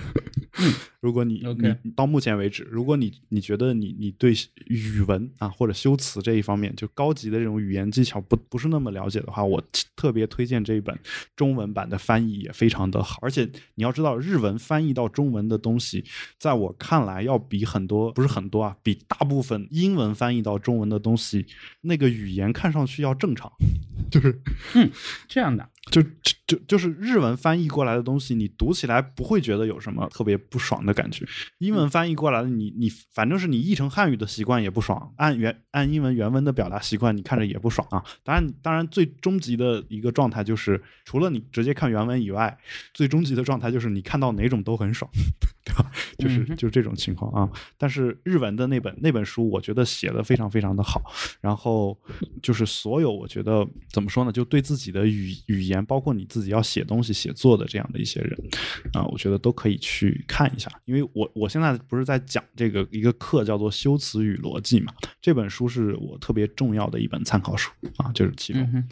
[1.00, 1.42] 如果你
[1.82, 4.34] 你到目前为止，如果你你觉得你你对
[4.66, 9.64] 语文啊或者修辞这一方面就高级的这种语言技巧不不是那么了解的话，我
[9.96, 10.96] 特别推荐这一本
[11.36, 13.18] 中文版的翻译也非常的好。
[13.22, 16.04] 而且你要知道，日文翻译到中文的东西，
[16.38, 21.46] 在我看来要比很多不是很多啊，比大部分英文翻译到中文的东西，
[21.82, 23.52] 那个语言看上去要正常，
[24.12, 24.42] 就是
[24.76, 24.90] 嗯
[25.28, 25.68] 这样的。
[25.90, 26.04] 就
[26.46, 31.26] 就就是日文翻译过来的东西，你读起来不会觉得有什么特别不爽的感觉。
[31.58, 38.06] 英文翻译过来的，你你反正是你译成汉语的习惯也不爽，按原按英文原文的表达习惯，你看着也不爽啊。
[38.24, 42.56] 当然，当然最终极的一个状态就是，除了你直接看原文以外，
[42.94, 45.10] 最终极的状态就是你看到哪种都很爽，
[45.70, 45.92] 对吧？
[46.18, 47.50] 就是就是这种情况啊。
[47.78, 51.02] 但是日文的那本那本书，我觉得写的非常非常的好。
[51.42, 51.98] 然后
[52.42, 55.86] 就是所有我觉得怎么说呢，就对自己的语语言。
[55.86, 58.38] 包括你自己要写东西、写作的这样的一些人，
[58.94, 60.70] 啊，我觉得都可以去看一下。
[60.86, 68.62] 因为我我现在不是在讲这个一个课，叫做《修辞与逻辑》嘛，这本书是我特别重要的一本参考书啊，就是其中。
[68.74, 68.88] 嗯，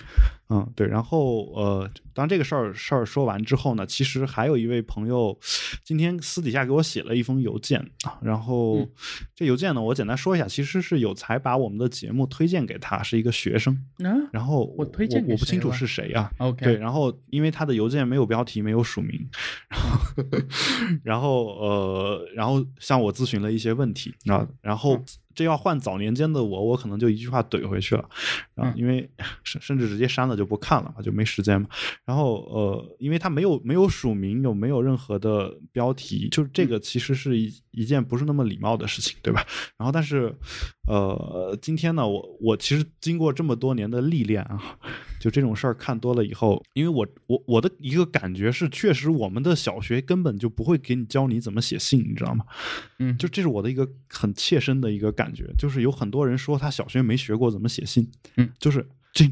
[0.75, 5.37] 对，然后呃，当这个事儿事儿说完之后呢，其实还有一位朋友
[5.83, 8.87] 今天私底下给我写了一封邮件啊，然后
[9.35, 13.77] 这邮件呢，我简单说一下，其实是有才把我们的节目推荐给他，是一个学生，
[14.31, 19.29] 然后我推荐我不清楚是谁啊，OK，对，然后因为他的邮件没有标题，没有署名，
[19.69, 20.23] 然后
[21.03, 24.97] 然后呃，然后向我咨询了一些问题啊，然后。
[25.37, 28.09] 这要换早年间的我，我可能就一句话怼回去了，
[28.55, 29.07] 啊，因为
[29.43, 31.69] 甚甚至直接删了就不看了嘛，就没时间嘛。
[32.05, 39.45] 然后呃，因为他没有没有署名，又没有任何的标题，就是这个其实是一一件不是那么礼貌的事情，对吧？
[39.77, 40.35] 然后但是
[40.87, 44.59] 呃，今天呢，我我其实经过这么多年的历练啊，
[45.19, 52.43] 就这种事儿看多了以后，因为我我我的一个感觉是，确实我们的小学根本就不会给你教你怎么写信，你知道吗？
[52.97, 55.26] 嗯，就这是我的一个很切身的一个感。
[55.27, 59.29] 感觉就是有很多人说他小学没学过怎么写信，嗯，就是这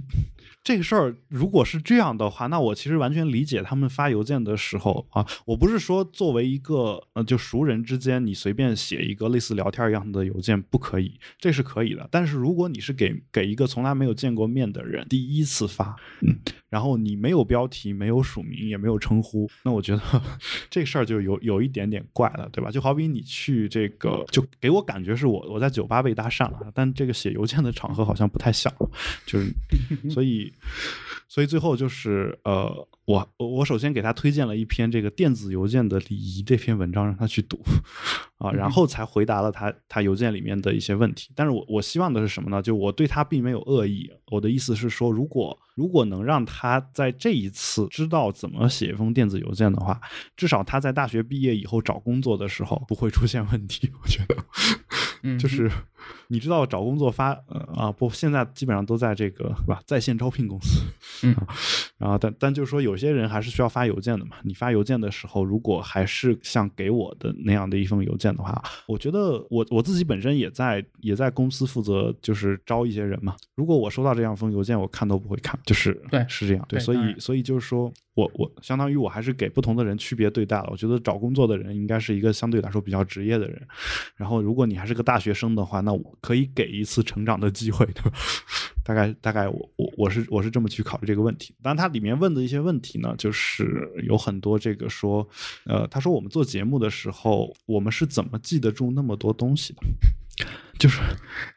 [0.62, 16.36] 这个事儿，如果是这样的话，那我其实完全理解他们发邮件的时候啊，我不是说作为一个呃就熟人之间你随便写一个类似聊天一样的邮件不可以，这是可以的，但是如果你是给给一个从来没有见过面的人第一次发，嗯。
[16.76, 20.02] 然后你没有标题，没有署名，也没有称呼，那我觉得
[20.70, 22.70] 这事儿就有有一点点怪了，对吧？
[22.70, 28.70] 就好比你去这个，就给我感觉是我我在酒吧被搭讪了，但这个写邮件的场合好像不太像，
[29.26, 29.50] 就是
[30.10, 30.52] 所以
[31.30, 32.86] 所以最后就是呃。
[33.06, 37.64] 我我首先给他推荐了一篇这个电子邮件的礼仪这篇文章让他去读，
[38.40, 41.30] 啊，然后才回答了他他邮件里面的一些问题。
[41.36, 42.62] 但是我我希望的是什么呢？
[42.62, 50.02] 就我对他并没有恶意，我的意思是说，如果如果能让他在这一次知道怎么写一封电子邮件的话，
[50.36, 53.92] 至少他在大学毕业以后找工作的时候不会出现问题。
[54.02, 54.36] 我觉得，
[55.22, 55.70] 嗯就是
[56.28, 60.82] 你知道找工作发呃啊不，现在基本上都在这个是吧在线招聘公司，
[61.28, 61.48] 嗯啊，
[61.98, 64.38] 然后但但就是说有些人还是需要发邮件的嘛。
[64.44, 73.36] 你发邮件的时候，如果还是像给我的那样的一封邮件的话，我觉得我我自己本身也在也在公司负责就是招一些人嘛。
[73.56, 80.68] 如果我收到这样一封邮件，我看都不会看，就是对是这样对，所以所以就是说我我相当于我还是给不同的人区别对待了。
[80.72, 83.62] 我觉得找工作的人应该是一个相对来说比较职业的人，
[84.16, 88.12] 然后如果你还是个大学生的话，那我可以给一次成长的机会，对吧？
[88.84, 91.56] 大概大概我我我是我是这么去考虑这个问题。
[91.62, 95.28] 当然，他里面问的一些问题呢，就是有很多这个说，
[95.66, 99.82] 呃，他说我们做节目的时候，我们是怎么记得住那么多东西的？
[100.78, 101.00] 就是，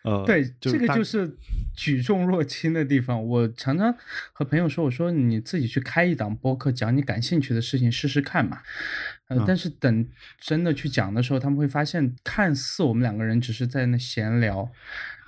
[0.05, 1.37] 呃，对，这个就是
[1.77, 3.21] 举重若轻的地方。
[3.27, 3.93] 我常常
[4.33, 8.63] 和朋友说，我说你自己去开一档播客，讲你感兴趣的事情试试看嘛。
[9.29, 10.07] 呃，嗯但是等
[10.41, 14.69] 真的去讲的时候，他们会发现，看似我们两个人只是在那闲聊，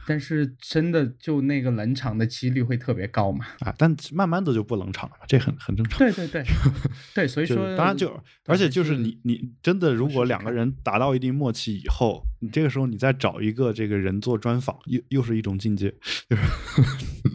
[0.06, 3.44] 但是真的就那个冷场的几率会特别高嘛。
[3.60, 5.98] 啊，但慢慢的就不冷场了嘛，这很很正常。
[5.98, 6.44] 对对对，
[7.14, 15.94] 对，所以说，当然就，而且就是你你真的如果两个人达到一定默契以后，你这个时候你再找一个这个人做专访，又又是一种境界，
[16.28, 16.42] 就是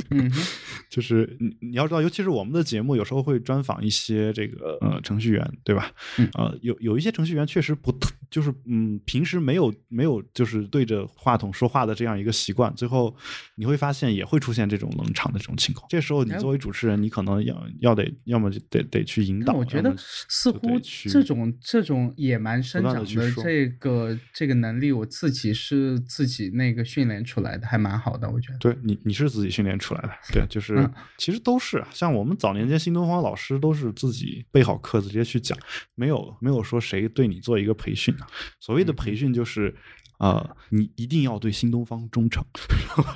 [0.90, 5.92] 就是你你要知道，尤其是我们的节目有时候会专访一些这个呃程序员，对吧？
[6.18, 13.16] 嗯呃，有有一些程序员确实不特就是嗯，平时没有没有就是对着话筒说话的这样一个习惯，最后
[13.56, 15.86] 你会发现也会出现这种冷场的这种情况。
[15.90, 28.58] 这时候你哎作为主持人，你可能要要得要么就得得去引导，我觉得似乎得这种这种野蛮生长的这个这个能力，我自己是自己那个训练出来的，还蛮好的，我觉得。
[28.60, 35.58] 对你，你是自己训练出来的，对，就是、嗯其实都是啊像我们早年间新东方老师都是自己备好课直接去讲，
[35.96, 38.28] 没有没有说谁对你做一个培训啊。
[38.60, 39.76] 所谓的培训就是。
[40.18, 42.44] 呃，你一定要对新东方忠诚，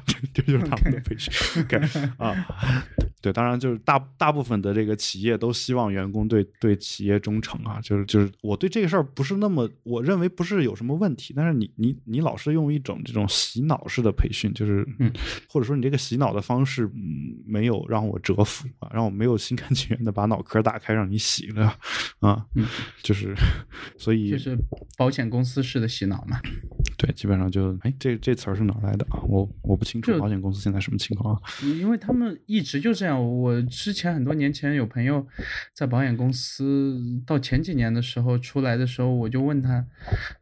[0.06, 1.64] 这这就是他们的培训。
[1.64, 1.78] OK
[2.18, 2.36] 啊，
[3.22, 15.12] 对，当然就是大大部分的这个企业都希望员工对对企业忠诚啊，就是就是我对这个事儿不是那么，我认为不是有什么问题，但是你你你老是用一种这种洗脑式的培训，就是嗯，
[15.48, 21.74] 或者说你这个洗脑的方式，嗯，没有让我折服啊，让我没有心甘情愿的把脑壳打开让你洗了
[22.20, 22.66] 啊，嗯，
[23.02, 23.34] 就是
[23.98, 24.58] 所以就是
[24.98, 26.40] 保险公司式的洗脑嘛。
[26.98, 29.22] 对，基本上就哎，这这词儿是哪来的啊？
[29.28, 31.42] 我我不清楚保险公司现在什么情况啊？
[31.64, 33.20] 因为他们一直就这样。
[33.20, 35.26] 我之前很多年前有朋友
[35.74, 39.86] 在保险公司，到前几年的时候出来的时候，我就问他，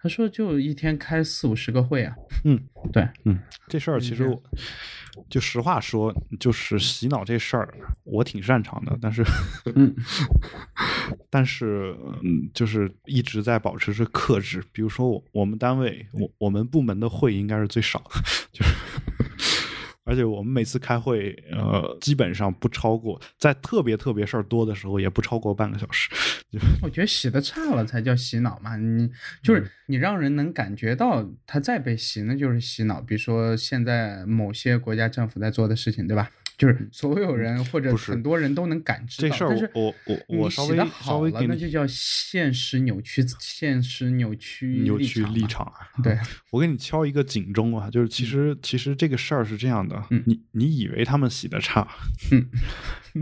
[0.01, 2.15] 他说就一天开四五十个会啊。
[2.43, 2.59] 嗯，
[2.91, 4.41] 对，嗯，这事儿其实我
[5.29, 9.23] 就实话说，就是洗脑这事儿，我挺擅长的，但是，
[9.75, 9.93] 嗯，
[11.29, 14.63] 但是，嗯，就是一直在保持着克制。
[14.71, 18.73] 比如说我我们单位，我我们部门的会应该是最少的， 就是。
[20.07, 26.09] 而且我们每次开会，呃，基本上不超过，在特别特别事儿多的时候，也不超过半个小时。
[26.81, 29.09] 我觉得洗的差了才叫洗脑嘛，你
[29.43, 33.01] 就是嗯你让人能感觉到他在被洗，那就是洗脑。
[33.01, 36.31] 比如说现在某些国家政府在做的事情，对吧？
[36.57, 45.45] 就是所有人或者很多人都能感知到，这事儿但是我我我你稍微稍洗的好了，微那就叫现实扭曲，现实扭曲扭曲立。
[45.45, 45.87] 场啊。
[46.03, 46.17] 对，
[46.51, 51.87] 我给你敲一个警钟啊，就是其实、其实这个事儿是这样的，嗯你你以为他们洗的差，
[52.31, 52.49] 嗯，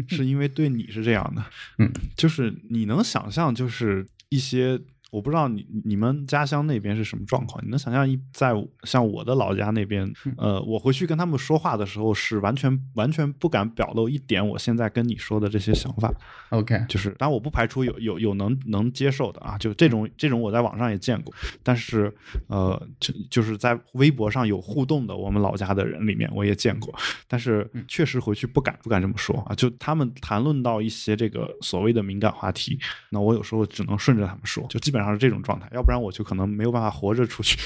[0.08, 1.44] 是因为对你是这样的，
[1.80, 4.80] 嗯，就是你能想象，就是一些。
[5.16, 7.64] 我不知道你你们家乡那边是什么状况？
[7.64, 8.52] 你能想象一在
[8.84, 16.14] 像我的老家那边，嗯呃，我回去跟他们说话的时候，是完全完全不敢表露一点我现在跟你说的这些想法。
[16.50, 22.14] OK，就是，当然我不排除有有有能能接受的啊，就这种这种我在网上也见过，但是
[22.48, 26.94] 呃，就就是在微博上有互动的，我们老家的人里面我也见过，
[27.26, 32.78] 但是确实回去不敢不敢这么说啊，就他们谈论到一些这个所谓的敏感话题，
[33.10, 37.58] 那我有时候只能顺着他们说，就基本上上是这种状态，要不然我就可能没有办法活着出去，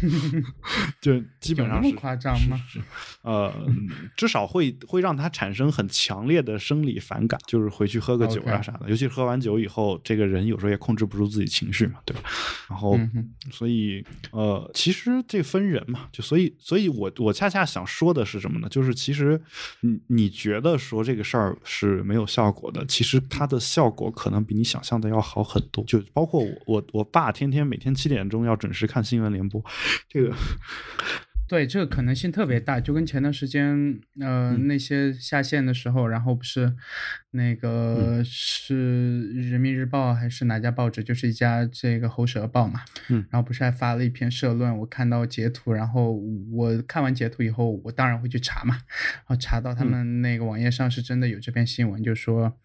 [1.00, 2.60] 就基本上是夸张吗？
[3.22, 3.52] 呃，
[4.16, 12.22] 至少会会让他产生很强烈的生理反感，就是回去喝个酒啊啥的，尤其喝完酒以后，这个人有时候也控制不住自己情绪嘛，对吧？
[12.68, 12.98] 然后，
[13.50, 18.68] 所以呃，其实这分人嘛，就所以，所以我我恰恰想说的是什么呢？
[18.68, 19.40] 就是其实
[19.80, 25.84] 你你觉得说这个事儿是没有效果的，其实它的效果可能比你想象的要好很多。
[25.84, 29.64] 就包括我我我爸天天每天七点钟要准时看新闻联播，
[30.08, 30.34] 这个。
[31.50, 36.76] 对，这个可能性特别大，就跟前段时间，呃，那些下线的时候，然后不是
[37.30, 46.12] 那个是人民日报还是哪家报纸，就是一家这个喉舌报嘛，嗯，然后不是还发了一篇社论，我看到截图，然后
[46.52, 52.58] 我看完截图以后，我当然会去查嘛，然后查到他们那个网页上是真的有这篇新闻，就说。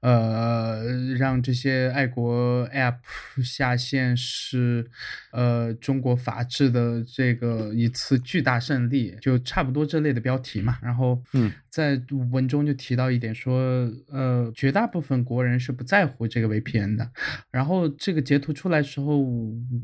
[0.00, 0.82] 呃，
[1.16, 2.98] 让这些爱国 App
[3.42, 4.88] 下线是，
[5.32, 10.78] 呃，中国法治的这个一次巨大胜利，就差不多这类的标题嘛。
[10.82, 11.52] 然后，嗯。
[11.72, 11.98] 在
[12.30, 17.10] 文中就提到一点，说，呃，绝大部分国人是不在乎这个 VPN 的。
[17.50, 19.24] 然后这个截图出来时候，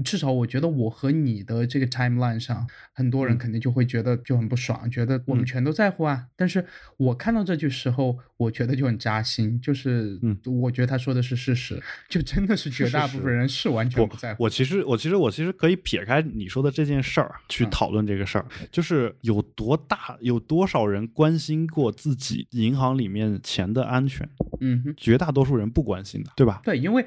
[0.04, 6.26] 至少我觉得我和你的这个 timeline 上，很多人肯定就会觉得就很不爽，觉得我们全都在乎啊。
[6.36, 6.62] 但是
[6.98, 11.78] 我看到这句时候，我觉得就很扎心，就是，嗯，我觉得他说的是事实，
[12.08, 14.44] 就真的是绝大部分人是完全不在乎。
[14.44, 21.58] 我其实，我其实，我其实可以撇开你说的这件事儿去讨论这个事儿，就是有多大，有多少人关心。
[21.66, 24.26] 过自己银行里面钱的安全，
[24.60, 26.60] 嗯，绝大多数人不关心的，对吧？
[26.64, 27.04] 对，因为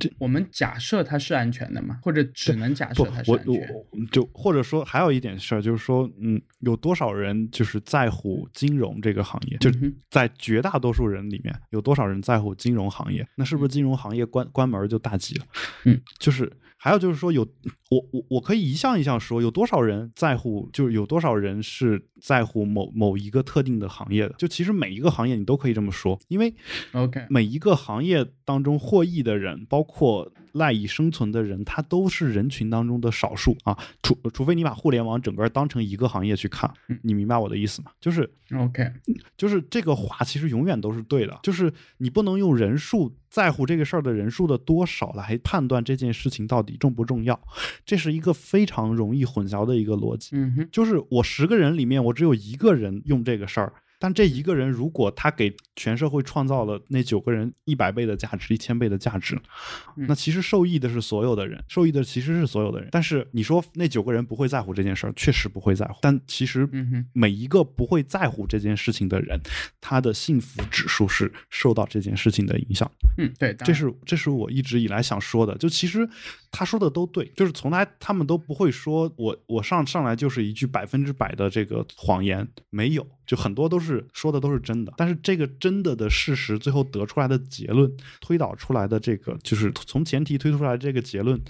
[0.00, 3.68] 这我们假设它是安全的嘛，或者只能假设它是安全。
[4.10, 9.58] 就或者说还有一点事儿，就是说，嗯，有多少人就是在乎金融这个行业？
[9.58, 9.70] 就
[10.10, 13.26] 在绝大多数人里面，有多少人在乎金融行业？
[13.36, 15.44] 那是不是金融行业关关门就大吉了？
[15.84, 16.52] 嗯， 就是。
[16.76, 17.40] 还有就是说，有
[17.90, 24.34] 我我我可以一项一项说，有多少人在乎，就是有多少人是在乎某某一个特定的行业的。
[24.36, 26.54] 就其实每一个行业你都可以这么说，因为
[26.92, 33.78] ，OK，每一个行业当中获益的人，包括赖以生存的人，他都是人群当中的少数啊。
[34.02, 36.68] 除除非你把互联网整个当成一个行业去看，
[37.02, 37.92] 你明白我的意思吗？
[38.00, 38.90] 就是 OK，
[39.36, 43.14] 就是这个话其实永远都是对的，就是你不能用人数。
[43.34, 47.36] 在乎这个事儿的人数的多少来判断这件事情到底重不重要，
[47.84, 50.36] 这是一个非常容易混淆的一个逻辑。
[50.36, 53.72] 嗯哼，就是我十个人里面，我只有一个人用这个事儿。
[53.98, 59.38] 但这一个人，如果他给全社会创造了那九个人一百倍的价值、一千倍的价值，
[59.96, 62.88] 那其实受益的是所有的人，受益的其实是所有的人。
[62.92, 65.98] 但是你说那九个人不会在乎这件事儿，确实不会在乎。
[66.02, 66.68] 但其实
[67.12, 69.40] 每一个不会在乎这件事情的人，
[69.80, 72.90] 他的幸福指数是受到这件事情的影响。
[73.16, 75.56] 嗯，对，这是这是我一直以来想说的。
[75.58, 76.08] 就其实
[76.54, 83.06] 他说的都对，就是从来他们都不会说我我上上来就是一句百分之百的这个谎言，没有。
[83.26, 87.90] 就很多都是说的都是真的，但是这个真的的事实最后得出来的结论，
[88.20, 91.40] 推导出来的这个就是从前提推出来这个结论，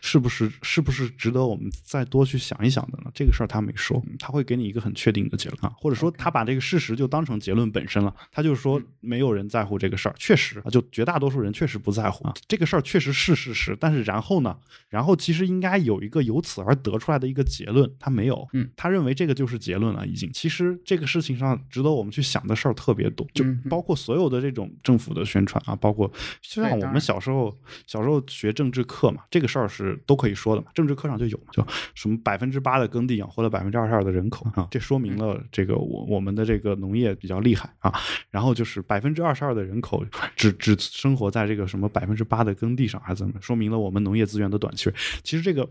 [0.00, 3.10] 是不是是不是值得我们再多去想一想的呢？
[3.14, 14.47] 这个事儿他没说，他会给你一个很确定的结论啊，或者说他把这个事实就当成结论本身了，他就说没有人在乎这个事儿，确实啊，就绝大多数人确实不在乎啊，这个事儿确实是事实，但是然后呢，
[14.88, 21.18] 然后其实应该有一个由此而得出来的一个结论，他没有，嗯，他认为这个就是结论了，已经，其实这个事。
[21.18, 26.08] 事情上值得我们去想的事儿特别多，就包括所有的这种政府的宣传啊，包括
[26.40, 27.52] 就像我们小时候
[27.88, 37.92] 小时候学政治课嘛，这个事儿是都可以说的嘛，政治课上就有嘛，就什么百分之八的耕地养活了百分之二十二的人口啊，这说明了这个我我们的这个农业比较厉害啊，
[38.30, 44.90] 然后就是百分之二十二的人口只只生活在这个什么百分之八的耕地上，还是怎么，说明了我们农业资源的短缺。
[45.22, 45.68] 其实这个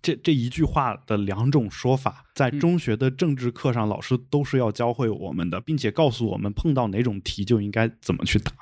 [0.00, 4.72] 这这一句话的两种说法，在中学的政治课上，老师都是要。
[4.78, 8.52] 教会我们的，并且告诉我们碰到哪种题就应该怎么去答。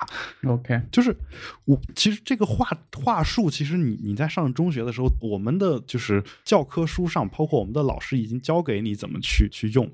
[0.49, 1.15] OK，就是
[1.65, 9.87] 我其实这个话话术，其实你你在上中学的时候，我们的就是教科书上，包括我们的老师已经教给你怎么去去用。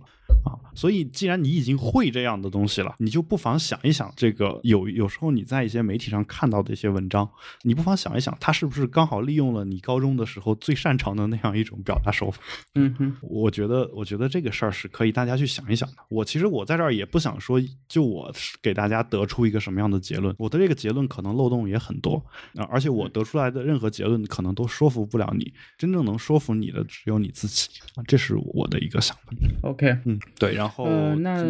[0.43, 7.29] 啊，所以既然你已经会这样的东西了，你就不妨想一想，这个有有时候你在一些媒体上看到的一些文章，
[7.63, 12.41] 你不妨想一想，他是不是刚好利用了你高中的时候最擅长的那样一种表达手法？
[12.75, 15.95] 嗯哼，我觉得，我觉得这个事儿是可以大家去想一想的。
[16.09, 22.15] 我其实我在这儿也不想说，就我给大家得出一个什么样的结论，我的这个结论可能漏洞也很多
[22.55, 29.33] 啊，而且我得出来的任何结论可能都说服不了你，真正能说服你的只有你自己啊，这是我的一个想法。
[29.61, 30.19] OK，嗯。
[30.39, 31.43] 对，然后那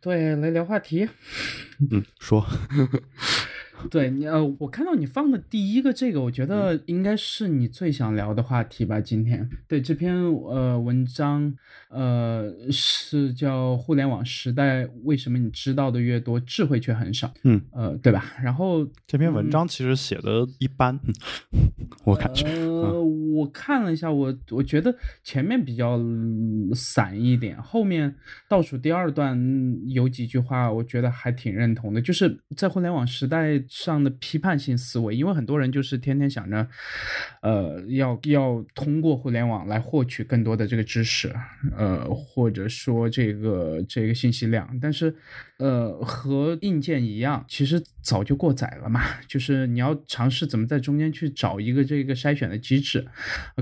[0.00, 1.08] 对来聊话题。
[1.90, 2.44] 嗯，说，
[3.90, 9.00] 对你呃，我看到你放的第一个这个，我觉得应该是你最想聊的话题吧。
[9.00, 11.54] 今天对这篇呃文章，
[11.88, 17.26] 呃是叫《互联网时代为什么你知道的越多，智慧却很少》。
[17.44, 18.24] 嗯，呃，对吧？
[18.42, 21.00] 然后这篇文章其实写的一般，
[22.04, 22.46] 我感觉。
[22.46, 23.02] 呃，
[23.40, 25.98] 我看了一下，我我觉得前面比较
[26.74, 28.14] 散一点，后面
[28.48, 29.36] 倒数第二段
[29.86, 36.66] 有几句话，我觉得还挺认同的，就是在互联网时代上的批判性思维，因为很多人就是天天想着，
[37.42, 41.34] 呃，要要通过互联网来获取更多的这个知识，
[41.76, 45.14] 呃，或者说这个这个信息量，但是，
[45.58, 53.06] 呃，和硬件一样，其实早就过载了嘛，就是你要尝试怎么在中间去找一个这个筛选的机制，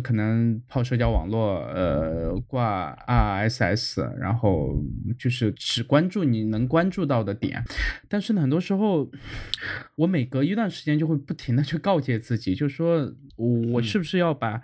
[0.03, 4.82] 可能泡社交网络，呃，挂 RSS，然后
[5.18, 7.62] 就是只关注你能关注到的点，
[8.09, 9.11] 但是呢，很多时候
[9.97, 14.61] 我每隔一段时间就会不停的去告诫自己，就是说我是不是要把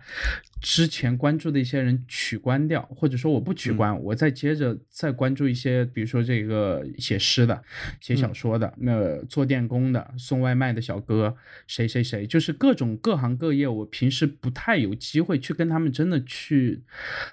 [0.65, 7.63] 之前关注的一些人取关掉，或者说我不取关，我再接着再关注一些，比如说这个写诗的、
[8.01, 11.37] 写小说的、那做电工的、送外卖的小哥，
[11.67, 16.83] 谁谁谁，就是各种各行各业，我平时不太有机会去跟他们真的去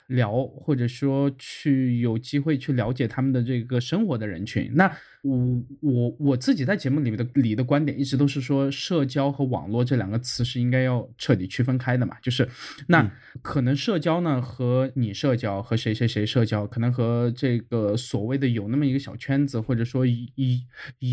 [0.07, 4.91] 聊，或者说去有机会去了解他们的这个生活的人群，那。
[5.21, 12.17] 我我我自己在节目里面的里的观点一直都是说，社交和网络这两个词是应该要彻底区分开的嘛。
[12.21, 12.49] 就是
[12.87, 13.11] 那
[13.41, 20.65] 可能社交呢和你社交和谁谁谁社交，可能和这个所谓的有那么一个小圈子，或者说一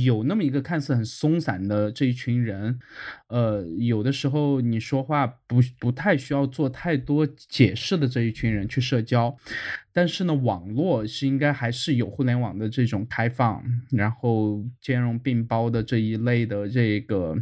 [0.04, 2.78] 有那么一个看似很松散的这一群人，
[3.28, 9.36] 呃，有的时候你说话不不太需要做太多解释的这一群人去社交。
[9.92, 17.36] 但是呢，网络是应该还是有互联网的这种开放，然后兼容并包的这一类的这个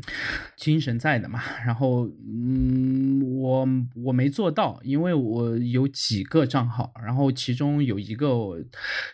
[0.56, 1.40] 精神在的嘛。
[1.64, 3.68] 然后，嗯，我
[4.04, 8.26] 我没做到，因为我有几个账号，然后其中有一个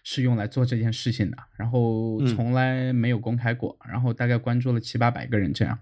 [0.04, 5.76] 是用来做这件事情的，然后从来没有公开过，然后大概关注了七八百个人这样。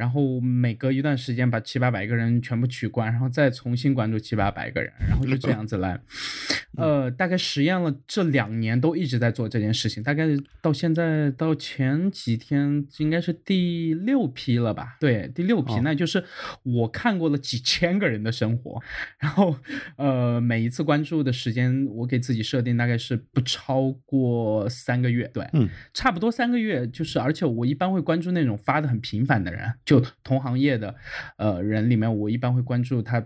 [0.00, 6.00] 然后每隔一段时间把七八百个人全部取关，然后再重新关注七八百个人，然后就这样子来，
[6.78, 10.24] 呃，大概实验了这两年都一直在做这件事情，大概
[10.62, 14.96] 到现在到前几天应该是第六批了吧？
[14.98, 16.24] 对，第六批，那就是
[16.62, 18.80] 我看过了几千个人的生活，
[19.18, 19.54] 然后
[19.96, 29.70] 呃，每一次关注的时间我给自己设定大概是不超过三个月，对，嗯，差不多三个月，就是而且我一般会关注那种发的很频繁的人。
[29.90, 30.94] 就同行业的，
[31.36, 33.20] 呃，人里面，我一般会关注他，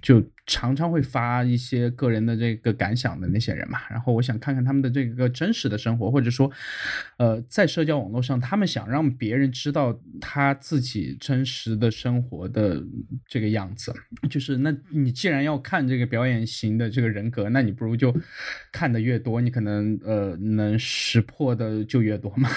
[0.00, 3.80] 就常常会发一些个人的这个感想的那些人嘛。
[3.90, 6.48] 然后我想看看他们的这个真实的生活，或者说，
[7.16, 12.80] 呃，在社交网络上，他们想让别人知道他自己真实的生活的
[13.26, 13.92] 这个样子。
[14.30, 18.16] 就是，那你既然要看这个表演型的这个人格，那你不如就
[18.70, 22.48] 看的越多，你可能呃能识破的就越多嘛。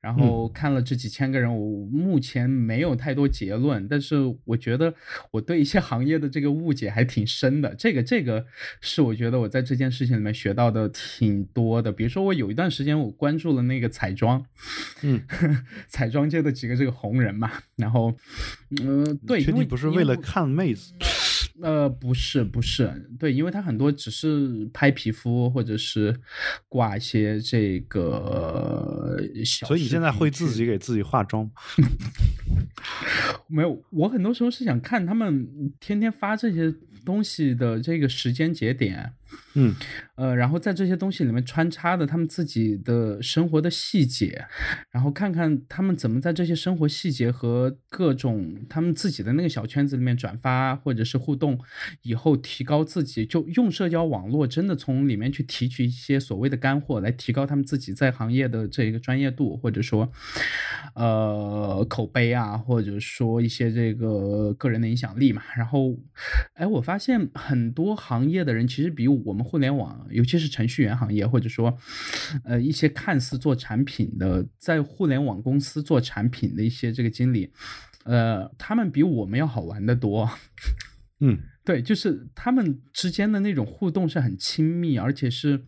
[0.00, 2.88] 然后看了这几千个人，我目前没有。
[2.88, 4.16] 有太多结论，但是
[4.46, 4.94] 我觉得
[5.30, 7.74] 我对一些行业的这个误解还挺深的。
[7.74, 8.46] 这个这个
[8.80, 11.90] 是我觉得我在这件事情里面学到的挺多的。
[11.92, 14.44] 比如说，我有一段时间我关注了那个彩妆，
[15.02, 15.22] 嗯，
[15.88, 17.50] 彩妆界的几个这个红人嘛。
[17.76, 18.14] 然后，
[18.82, 20.92] 嗯，对，确定不是为了看妹子。
[21.60, 26.14] 呃，不是，不是，对，因为他很多只是拍皮肤，或者是
[26.68, 29.66] 挂一些这个小。
[29.66, 31.50] 所以你现在会自己给自己化妆？
[33.48, 35.48] 没有，我很多时候是想看他们
[35.80, 36.72] 天天发这些
[37.04, 39.12] 东西的这个时间节点。
[39.54, 39.74] 嗯，
[40.14, 44.44] 呃，然后在这些东西里面穿插的他们自己的生活的细节，
[44.90, 51.58] 然后看看他们怎么在这些生活细节和各种他们自己的那个小圈子里面转发或者是互动，
[52.02, 60.10] 以后提高自己，就用社交网络真的从里面去提取一些所谓的干货，来提高他们自己在行业的这个专业度，或者说，
[60.94, 65.42] 呃，口碑啊，或者说一些这个个人的影响力嘛。
[65.56, 65.96] 然后，
[66.54, 71.76] 哎，我发现很多行业的人其实比我们互联网，尤其是程序员行业，或者说，
[72.44, 77.52] 呃，一些看似做产品的，在互联网公司做产品的一些这个经理，
[78.04, 80.28] 呃，他们比我们要好玩的多。
[81.20, 85.62] 嗯，对，就是他们之间的那种互动是很亲密，而且是。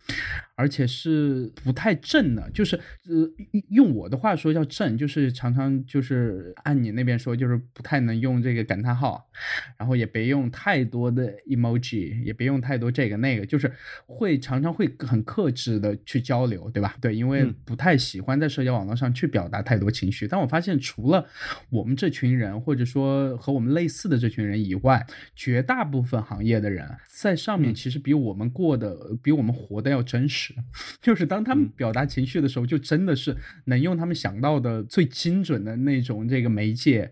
[0.61, 3.27] 而且是不太正的，就是呃，
[3.69, 9.27] 用我的话说叫正，就是常常就是按你那边说，就是不太能用这个感叹号，
[9.75, 13.71] 然后也别用太多的 emoji，也别用太多这个那个，就是
[14.05, 16.95] 会常常会很克制的去交流，对吧？
[17.01, 20.27] 对，因为不太喜欢在社交网络上去表达太多情绪。
[20.27, 21.25] 但我发现，除了
[21.71, 25.03] 我们这群人，或者说和我们类似的这群人以外，
[25.35, 30.50] 绝大部分行业的人在上面其实比我们过的、比我们活的要真实。
[31.01, 33.35] 就是当他们表达情绪的时候，就真的是
[33.65, 37.11] 能用他们想到的最精准的那种这个媒介，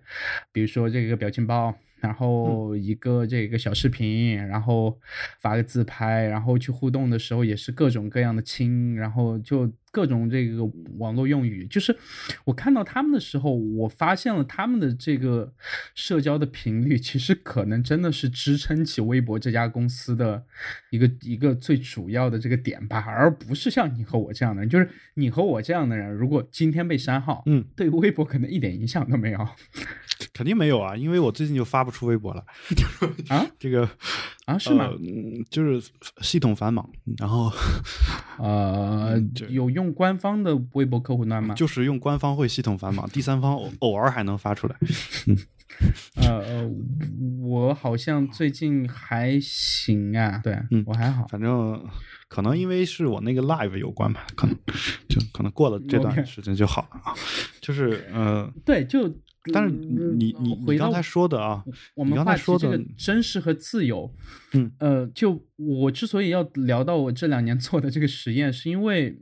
[0.52, 1.76] 比如说这个表情包。
[2.02, 4.98] 然后一个这个小视频，然后
[5.42, 10.64] 发个自拍，然后去互动的时候也是各种各样的亲，然后就各种这个
[10.98, 11.66] 网络用语。
[11.68, 11.96] 就是
[12.46, 15.54] 我看到他们的时候，我发现了他们的这个
[15.96, 20.44] 社交的频率，其实可能真的是支撑起微博这家公司的
[20.90, 24.70] 一个一个最主要的这个点吧，而不是像你和我这样的人。
[24.70, 29.48] 就是你和我这样的人，如果今天被删号，嗯，对微博可能一点影响都没有。
[30.34, 32.46] 肯定没有啊，因为我最近就发不出微博了。
[33.30, 33.90] 啊，这个
[34.50, 34.90] 啊是吗？
[35.50, 35.92] 就是
[36.22, 37.52] 系统繁忙，然后
[38.40, 41.54] 呃，有用官方的微博客户端吗？
[41.56, 44.76] 就是用官方会系统繁忙，第三方偶尔还能发出来。
[46.16, 46.68] 呃，
[47.42, 51.82] 我好像最近还行啊，对，嗯，我还好，反正
[52.28, 54.56] 可能因为是我那个 live 有关吧，可能
[55.08, 57.14] 就可能过了这段时间就好了啊。
[57.62, 59.14] 就是呃，对，就。
[59.52, 61.64] 但是你你你刚才说的啊，
[61.96, 64.12] 我们话题这个真实和自由，
[64.54, 69.18] 嗯呃，就我之所以要聊到我这两年做的这个实验，是因为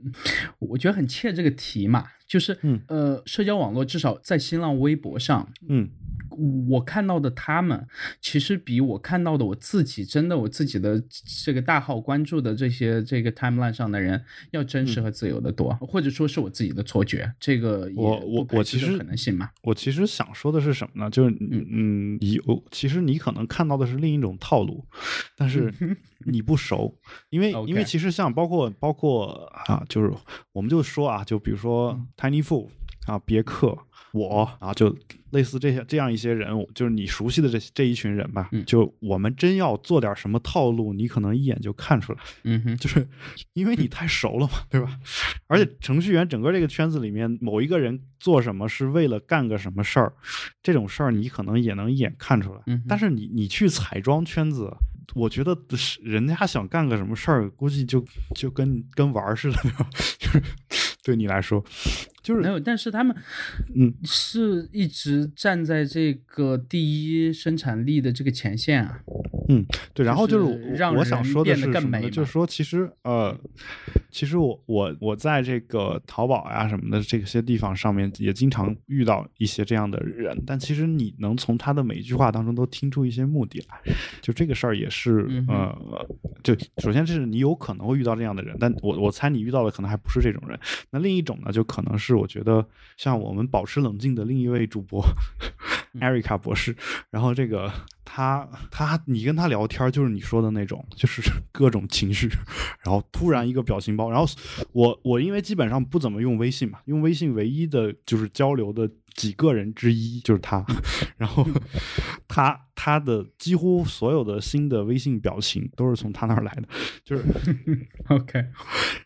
[0.58, 2.56] 我觉得很切这个题嘛，就是
[2.88, 5.88] 呃，社交网络至少在新浪微博上，嗯。
[6.68, 7.86] 我看到的他们，
[8.20, 11.02] 其实比我看到的我自己，真的我自己的
[11.44, 17.32] 这个大号关注的这些这个 timeline 上的人，要真实和自由的多，或者说是我自己的错觉。
[17.40, 19.50] 这个我我我其实可能性嘛。
[19.62, 21.10] 我其实想说的是什么呢？
[21.10, 24.84] 就是嗯嗯，有其实你可能看到的是另一种套路，
[25.36, 25.72] 但是
[26.26, 26.96] 你不熟，
[27.30, 30.12] 因为因为其实像包括包括啊，就是
[30.52, 32.68] 我们就说啊，就比如说 Tiny Fool
[33.06, 33.76] 啊，别克。
[34.12, 34.94] 我啊，就
[35.30, 38.48] 类似这些这样一些人物，就是你熟悉的这这一群人吧。
[38.64, 42.18] 就我们真要做点什么套路，你可能一眼就看出来。
[42.44, 43.06] 嗯哼，就是
[43.52, 44.98] 因为你太熟了嘛，对吧？
[45.46, 50.12] 而且程序员整个这个圈子里面，某一个人做什么是为了干个什么事儿，
[50.62, 52.60] 这种事儿你可能也能一眼看出来。
[52.66, 54.72] 嗯，但是你你去彩妆圈子，
[55.14, 58.02] 我觉得是人家想干个什么事儿，估计就
[58.34, 59.58] 就跟跟玩似的？
[60.18, 60.42] 就是
[61.08, 61.64] 对你来说。
[62.20, 63.16] 就是没有，但是他们，
[63.74, 69.00] 嗯，是一直站在这个第一生产力的这个前线啊。
[69.48, 70.04] 嗯，对。
[70.04, 70.44] 然后就是
[70.94, 71.98] 我想说的是什么？
[72.10, 73.34] 就是说，其实呃，
[74.10, 83.94] 其实我我我在这个淘宝呀什么的这些地方上面也经常遇到一些这样的人，但其实你能从他的每一句话当中都听出一些目的来。
[84.20, 85.74] 就这个事儿也是呃，
[86.42, 90.58] 就首先是你有可能会遇到这样的人，但我我猜你遇到的可能还不是这种人。
[90.90, 92.14] 那另一种呢，就可能是。
[92.14, 95.04] 我觉得像我们保持冷静的另一位主播
[96.00, 96.76] 艾瑞卡博士，
[97.10, 97.72] 然后这个
[98.04, 101.22] 他他你跟他聊天就是你说的那种，就是
[101.52, 102.28] 各种情绪，
[102.84, 104.26] 然后突然一个表情包，然后
[104.72, 108.90] 我我因为基本上不怎么用微信嘛，用微信唯一的就是交流的。
[109.18, 110.64] 几个人之一就是他，
[111.18, 111.44] 然后
[112.28, 116.68] 他他的几乎所有的新的微信表情都是从他那儿来的，
[117.04, 117.24] 就是
[118.08, 118.44] OK，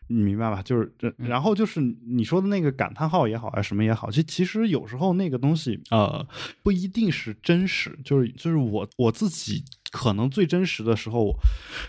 [0.09, 0.61] 你明白吧？
[0.63, 6.27] 就是这，然后就是你说的那个感叹号也好啊，什么也好，其其实有时候那个东西呃
[6.63, 9.65] 不一定是真实，就是就是我我自己。
[9.93, 11.33] 可能最真实的时候，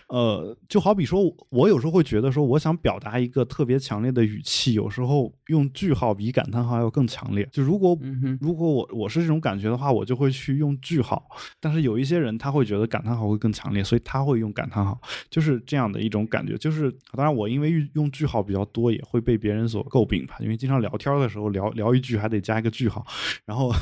[0.09, 7.47] 呃，就好比说，我有时候会觉得说，我想表达一个特别强烈的语气，有时候用句号比感叹号要更强烈。
[7.51, 7.97] 就如果
[8.41, 11.25] 如果我我是这种感觉的话，我就会去用句号。
[11.61, 14.99] 但是有一些人他会觉得感叹号会更强烈，所以他会用感叹号，
[15.29, 16.57] 就是这样的一种感觉。
[16.57, 23.05] 就是当然我因为用句号比较多，也会被别人所诟病吧，因为经常聊天的时候聊聊一句还得加一个句号，
[23.45, 23.73] 然后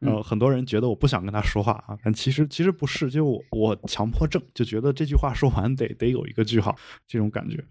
[0.00, 3.08] 呃很多人觉得我不想跟他说话啊，但其实其实不是。
[3.08, 6.76] 就我强迫症，就觉得这句话说完得得有一个句号，
[7.06, 7.64] 这种感觉。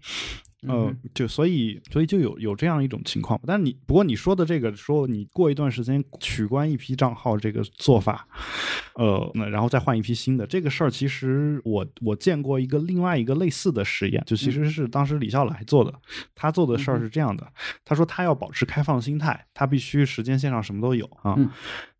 [0.66, 3.40] 呃，就所以，所以就有有这样一种情况。
[3.46, 8.26] 但你不过你说的这个，说你过一段时间取关一批账号这个做法，
[8.96, 15.94] 呃，那然后再换一批新的这个事儿，其实我我见过一个另外一个类似的实验，就其实是当时李笑来做的。
[16.34, 17.46] 他做的事儿是这样的，
[17.84, 21.36] 他说他要保持开放心态，他必须时间线上什么都有啊。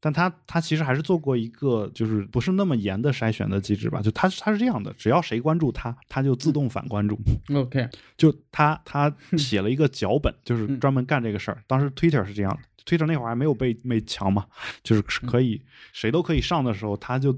[0.01, 4.01] 但他他其实还是做过一个就是不是那么严的筛选的机制吧？
[4.01, 7.19] 就他他是这样的，只要谁关注他，他就自动反关注。
[7.55, 11.63] OK，就他他写了一个脚本，就是专门干这个事儿。
[11.67, 12.61] 当时 Twitter 是这样的。
[12.89, 14.47] Twitter 那会儿还没有被被强嘛，
[14.83, 15.61] 就是可以
[15.93, 17.37] 谁都可以上的时候，他就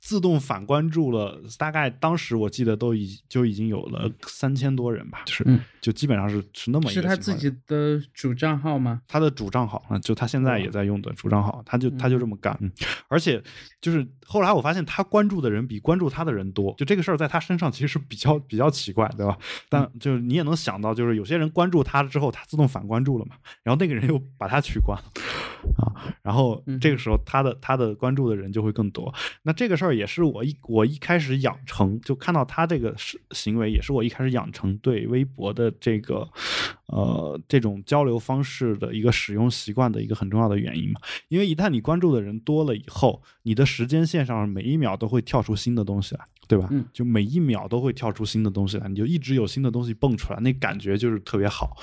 [0.00, 1.40] 自动反关注了。
[1.56, 9.02] 大概当时我记得都已就已经有了三千多人吧，就是、嗯、就基本上是是那么一个是他自己的主账号吗？
[9.06, 12.56] 他的主账号啊，就他现在也在用的主账号，他就他就这么干。
[12.60, 12.70] 嗯，
[13.06, 13.40] 而且
[13.80, 19.38] 就是后来我发现他关注的人比关注他的人多，就这个事儿在他身上其实是比较比较奇怪，对吧？
[19.68, 25.04] 但就是你也能想到，就是有些人关注他之后，他自动反关注了嘛，然后那个人又把他取关了
[25.78, 29.12] 啊，然后这个时候他的他的关注的人就会更多。
[29.42, 32.94] 那这个事儿也是我一我一开始养成，就看到他这个
[33.30, 36.28] 行为，也是我一开始养成对微博的这个
[36.86, 41.00] 呃这种交流方式的一个使用习惯的一个很重要的原因嘛。
[41.28, 46.24] 因为一旦你关注的人多了以后，你的时间线上每一秒都会跳出新的东西来。
[46.48, 46.66] 对吧？
[46.72, 51.76] 嗯，就每一秒都会跳出新的东西来，你就一直有新的东西蹦出来，那感觉就是特别好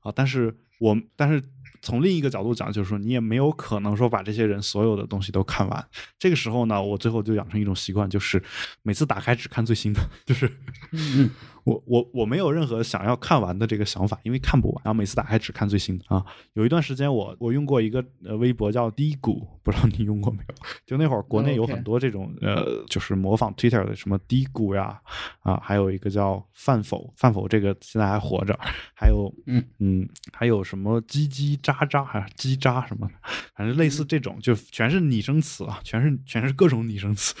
[0.00, 0.10] 啊。
[0.16, 1.42] 但是我，但是
[1.84, 5.86] 从另一个角度讲，就是说你也没有可能说把这些人所有的东西都看完。
[6.18, 8.42] 这个时候呢，我最后就养成一种习惯，就是
[8.82, 10.50] 每次打开只看最新的，就是，
[10.92, 11.30] 嗯，
[11.64, 14.82] 我我我没有任何想要看完的这个想法，因为看不完。
[14.84, 16.24] 然后每次打开只看最新的啊。
[16.52, 20.54] 有一段时间我我用过一个呃微博叫低谷，不知道你用过没有？
[20.86, 25.00] 就那会儿国内有很多这种.呃，就是模仿 Twitter 的什么低谷呀
[25.40, 28.58] 啊，还有一个叫饭否，饭否这个现在还活着，
[28.94, 33.08] 还有嗯嗯，还有什么叽叽喳喳还是叽喳什么，
[33.54, 37.34] 反正类似这种，就全是拟声词啊，全是全是各种拟声词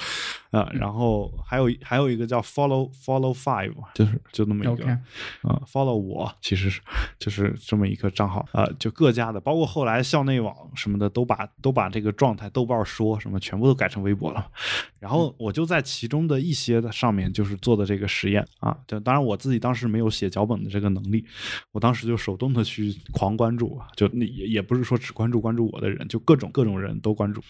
[0.50, 0.70] 啊。
[0.72, 4.86] 然后还有还有一个叫 Follow Follow Five，就是就那么一个
[5.42, 6.80] 啊、，Follow 我其实是
[7.18, 14.50] 就是这么一个账号啊、呃，就各家的，包括后来校内网什么的都把都把这个状态豆瓣说什么全部都改成微博了。
[15.00, 21.24] 然后我就在其中的一些的上面就是做的这个实验啊，就当然我自己当时没有写脚本的这个能力，
[21.72, 27.42] 我当时就手动的去狂关注，就那也也不是说只关注关注我的人，就各种各种人都关注，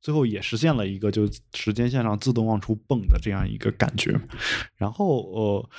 [0.00, 4.18] 最后也实现了一个就时间线上自动往出蹦的这样一个感觉。
[4.76, 5.70] 然后呃，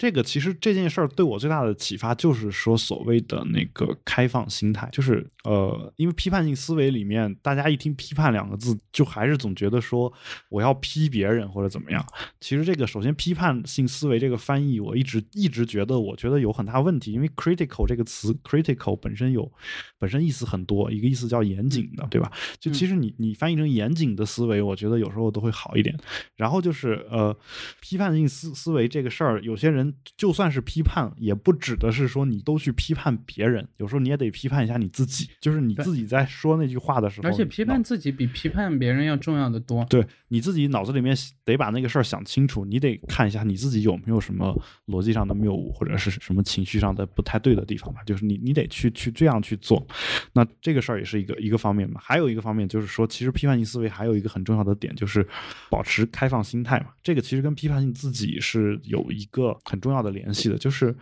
[0.00, 10.10] 这个其实这件事儿对我最大的启发就是说所谓的那个开放心态，就是呃，因为批判性思维里面，大家一听批判两个字，就还是总觉得说
[10.48, 12.02] 我要批别人或者怎么样。
[12.40, 19.52] 其实这个首先批判性思维这个翻译，我一直一直觉得我觉得有很大问题，因为 critical 这个词 critical 本身有
[19.98, 22.32] 本身意思很多，一个意思叫严谨的，对吧？
[22.58, 25.94] 就其实你你翻译成严谨的思维，我觉得有时候都会好一点。
[26.36, 27.36] 然后就是呃，
[27.82, 39.84] 批判性思思维这个事儿，有些人就算是批判，也不指的是说你都去批判别人，有时候你也得批判一下你自己，就是你自己在说那句话的时候，而且批判自己比批判别人要重要的多。
[39.86, 44.54] 对，你自己脑子里面得把那个事儿想清楚，你得看一下你自己有没有什么
[44.86, 48.00] 逻辑上的谬误，或者是什么情绪上的不太对的地方吧。
[48.04, 49.86] 就是你你得去去这样去做。
[50.32, 52.00] 那这个事儿也是一个一个方面嘛。
[52.02, 55.26] 还有一个方面就是说，其实批判性思维还有一个很重要的点，就是
[55.70, 56.88] 保持开放心态嘛。
[57.02, 60.58] 这个其实跟批判性自己是有一个很重要的联系的。
[60.58, 60.94] 就是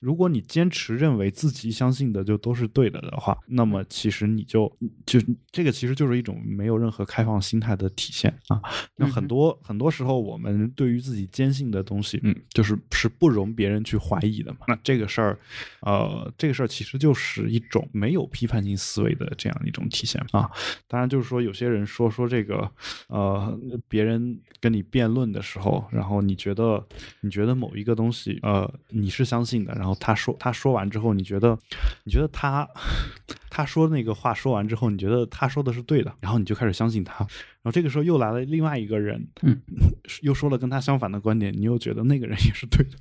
[0.00, 4.70] 如果你坚持认为自己相信的就都是对的的话，那么其实你就
[5.04, 5.18] 就
[5.50, 8.60] 这个其实就是一种没有任何开放心态的体现啊。
[8.96, 14.58] 那很多、嗯、很多时候，我们对于自己坚信的东西，嗯，就是是不容别人去怀疑的嘛。
[14.68, 15.38] 那这个事儿，
[15.80, 20.50] 呃，这个事儿其实就是一种没有批判性思维的这样一种体现啊。
[20.88, 22.70] 当然，就是说有些人说说这个，
[23.08, 23.58] 呃，
[23.88, 26.84] 别人跟你辩论的时候，然后你觉得
[27.20, 31.58] 你觉得某一个东西，呃，你是相信的，然后他说他说完之后，你觉得
[32.04, 32.68] 你觉得他
[33.50, 37.26] 他说那个话说完之后，你觉得他说的是对的，然后你就开始相信他。
[37.66, 39.60] 然后这个时候又来了另外一个人，嗯，
[40.22, 42.96] 又说了跟他相反的观点，你又觉得那个人也是对的，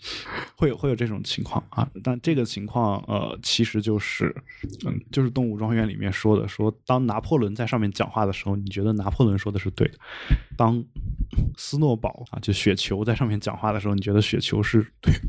[0.56, 1.88] 会有会有这种情况啊。
[2.02, 4.36] 但这个情况，呃，其实就是，
[4.88, 9.94] 嗯，就是《动物庄园》里面说的，说当拿破仑在上面讲话的时候，你觉得拿破仑说的是对的；
[10.58, 10.84] 当
[11.58, 15.20] 斯诺堡啊，就雪球在上面讲话的时候，你觉得雪球是 对的。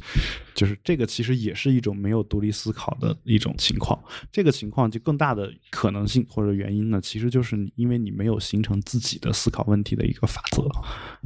[0.54, 4.02] 就是这个其实也是一种没有独立思考的一种情况。
[4.32, 10.62] 这个情况就更大的可能性或者原因呢，其实就是因为你没有形成自己的思考问题的一个法则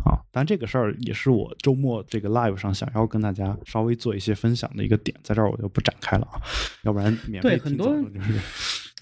[0.04, 0.18] 啊。
[0.30, 6.40] 但这个事儿也是我周末这个 live 上想要跟大家稍微做一些分享的一个点，在这儿我就不展开了啊，
[6.82, 8.38] 要不然免费对很多就是。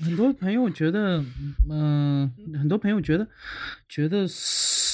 [0.01, 1.19] 很多朋友觉得，
[1.69, 3.27] 嗯、呃，很多朋友觉得，
[3.89, 4.29] 觉得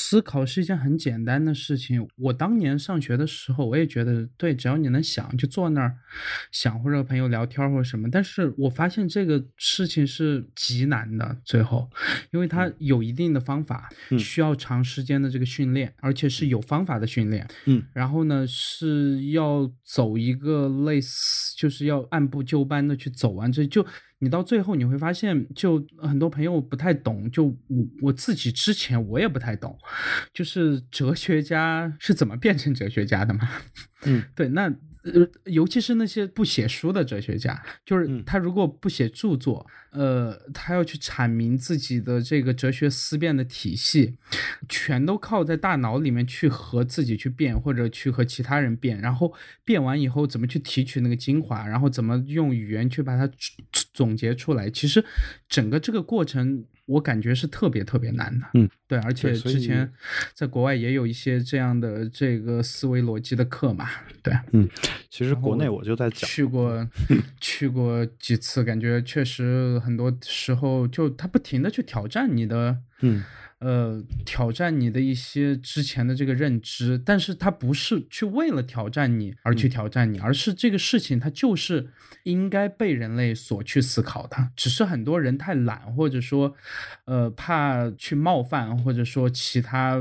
[0.07, 2.07] 思考是一件很简单的事情。
[2.17, 5.97] 我当年上学的时候，我也觉得对，只要你能想，就坐那儿
[6.53, 8.07] 想，或者和朋友聊天或者什么。
[8.11, 11.89] 但是我发现这个事情是极难的，最后，
[12.33, 13.89] 因为它有一定的方法，
[14.19, 17.49] 需要长时间的这个训练，而且是有方法的训练。
[17.65, 23.87] 嗯，然后呢，是要走一个类似，就是要按部就班的去走完这就。
[24.25, 29.79] 你到最后你会发现，就很多朋友不太懂，就我我自己之前我也不太懂，
[30.33, 33.49] 就是哲学家是怎么变成哲学家的嘛？
[34.07, 34.75] 嗯，对，那。
[35.05, 44.17] 呃，尤其是那些不写书的哲学家，就是他如果不写著作，呃，他要去阐明自己的这个哲学思辨的体系，
[44.69, 49.33] 全都靠在大脑里面去和自己去辩，或者去和其他人辩，然后
[49.63, 53.31] 辩完以后怎么去提取那个精华，然后怎么用语言去把它
[53.93, 54.71] 总结出来。
[54.71, 55.05] 其实
[55.49, 56.65] 整个这个过程。
[56.87, 59.91] 我感觉是特别特别难的，嗯，对，而且之前
[60.35, 63.89] 在国外也有一些这样的这个思维逻辑的课嘛，
[64.23, 64.69] 对，嗯，
[65.09, 66.89] 其实国内我就在讲，去过，
[67.41, 73.25] 去过几次，感觉确实很多时候就他不停的去挑战你的，嗯。
[73.61, 81.89] 呃，挑战你的一些之前的这个认知，但是他不是去为了挑战你而去挑战你，而是这个事情它就是
[82.25, 86.55] 应该被人类所去思考的，只是很多人太懒，或者说，
[87.05, 89.99] 呃，怕去冒犯，或者说其他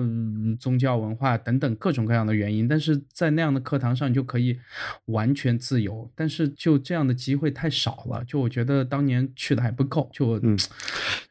[0.59, 4.59] 宗教文化等等各种各样的原因，但是在那样的课堂上你就可以
[5.05, 10.57] 完全自由，但是就这样的机会太少了，就我觉得当年去的还不够，就嗯，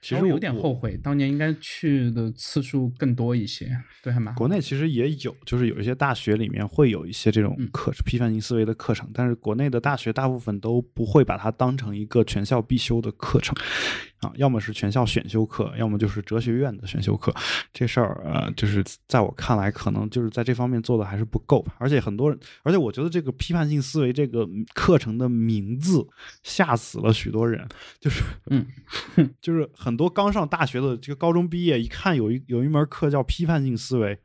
[0.00, 2.32] 其实有点后悔，当年应该去的。
[2.34, 3.70] 次数更多一些，
[4.02, 4.34] 对，还蛮。
[4.34, 13.54] 国内其实也有，就是有一些大学里面会有一些这种课，批判性思维的课程，但是国内的大学大部分都不会把它当成一个全校必修的课程。
[14.22, 17.34] 啊，要么是全校选修课，要么就是哲学院的选修课。
[17.72, 21.64] 这事儿，呃，就是在我看来，可能就是在这方面做的还是不够。
[21.78, 26.06] 而且很多人，而且我觉得这个批判性思维这个课程的名字
[26.44, 27.66] 吓死了许多人。
[28.00, 28.64] 就是，嗯，
[29.40, 34.16] 就是很多刚上大学的这个高中毕业，一看有一有一门课叫批判性思维。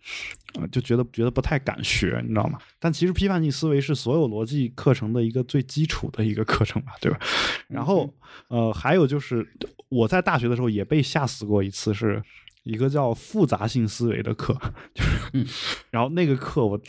[0.72, 2.60] 就觉得觉得不太敢学，你知道吗？
[2.80, 7.20] 但其实批判性思维是所有逻辑课程的一个最基础的一个课程吧，对吧？
[7.68, 8.12] 然后，
[8.48, 9.48] 呃，还有就是
[9.90, 12.24] 我在大学的时候也被吓死过一次，是
[12.64, 14.54] 一个叫复杂性思维的课，
[14.94, 15.46] 就是，
[15.92, 16.80] 然后那个课我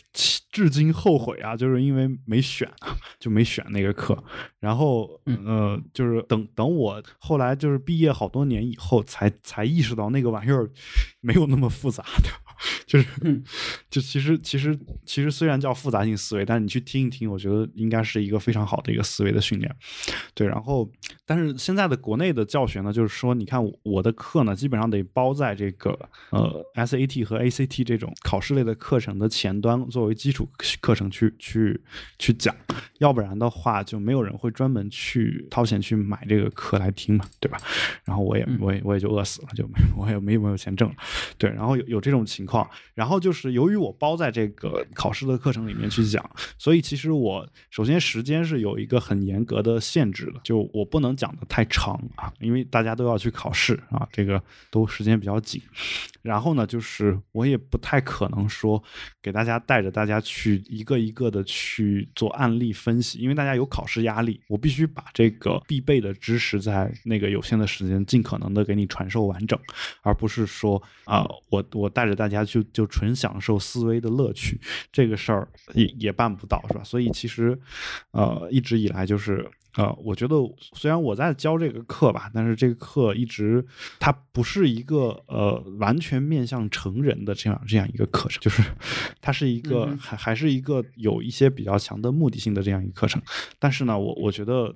[0.50, 2.68] 至今后悔啊，就是因为没选，
[3.20, 4.16] 就没选那个课。
[4.58, 10.68] 然后，呃，就是等等我后来就是毕业好多年以后，才才意识到那个玩意儿
[11.20, 12.30] 没有那么复杂的。
[12.86, 13.06] 就是，
[13.90, 19.74] 就其实其实其实虽然叫复杂性思维，但是你去听一听，我觉得应该是一个非常好的一个思维的训练。
[20.34, 20.90] 对，然后
[21.24, 25.96] 但是现在的国内的教学呢，就是说，你看我的课呢，基本上得包在这个
[26.30, 30.48] 呃 SAT 和 ACT 这种考试类的课程的前端，作为基础
[30.80, 31.80] 课程去去
[32.18, 32.54] 去讲，
[32.98, 37.58] 要不然的话就没有人会专门去掏钱去买这个课来听嘛，对吧？
[38.04, 40.94] 然后我也我也我也就饿死了，就我也没没有钱挣了。
[41.36, 42.47] 对，然后有有这种情。
[42.48, 46.24] 况，然后就是由于我包在这个考试的课程里面去讲，
[46.56, 55.60] 所以其实我首先时间是有一个很严格的限制的，就我不能讲的太长啊，因为大家都要去考试啊，这个都时间比较紧。
[56.22, 58.82] 然后呢，就是我也不太可能说
[59.22, 69.58] 给大家带着大家去一个一个的去做案例分析，因为大家有考试压力，我必须把这个必备的知识在那个有限的时间尽可能的给你传授完整，
[70.02, 72.37] 而不是说啊，我我带着大家。
[72.44, 74.60] 就就纯享受思维的乐趣，
[74.92, 76.82] 这个事儿也也办不到，是吧？
[76.84, 77.58] 所以其实，
[78.12, 79.48] 呃，一直以来就是。
[79.78, 80.34] 呃，我觉得
[80.74, 83.64] 虽然我在教这个课吧，但是这个课一直
[84.00, 88.60] 它不是一个呃完全面向成人的这样这样一个课程，就是
[89.22, 93.22] 它是一个还还是一个有一些比较强的目的性的这样一个课程。
[93.60, 94.74] 但是呢，我我觉得，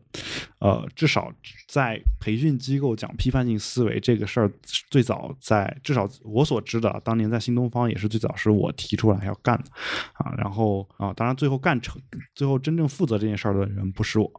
[0.60, 1.32] 呃，至少
[1.66, 4.48] 在培训机构讲批判性思维这个事儿，
[4.88, 9.64] 最早在至少我所知的，当年在新东方也是最早是我提出来要干的
[10.12, 10.32] 啊。
[10.38, 12.00] 然后啊，当然最后干成
[12.36, 14.30] 最后真正负责这件事儿的人不是我。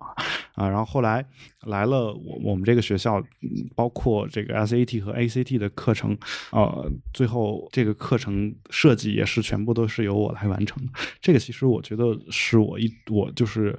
[0.53, 1.25] 啊，然后后来
[1.61, 3.23] 来了我我们这个学校，
[3.75, 6.17] 包括这个 SAT 和 ACT 的课程，
[6.51, 10.91] 呃，最后这个课程设计也是全部都是由我来完成的。
[11.21, 13.77] 这个其实我觉得是我一我就是，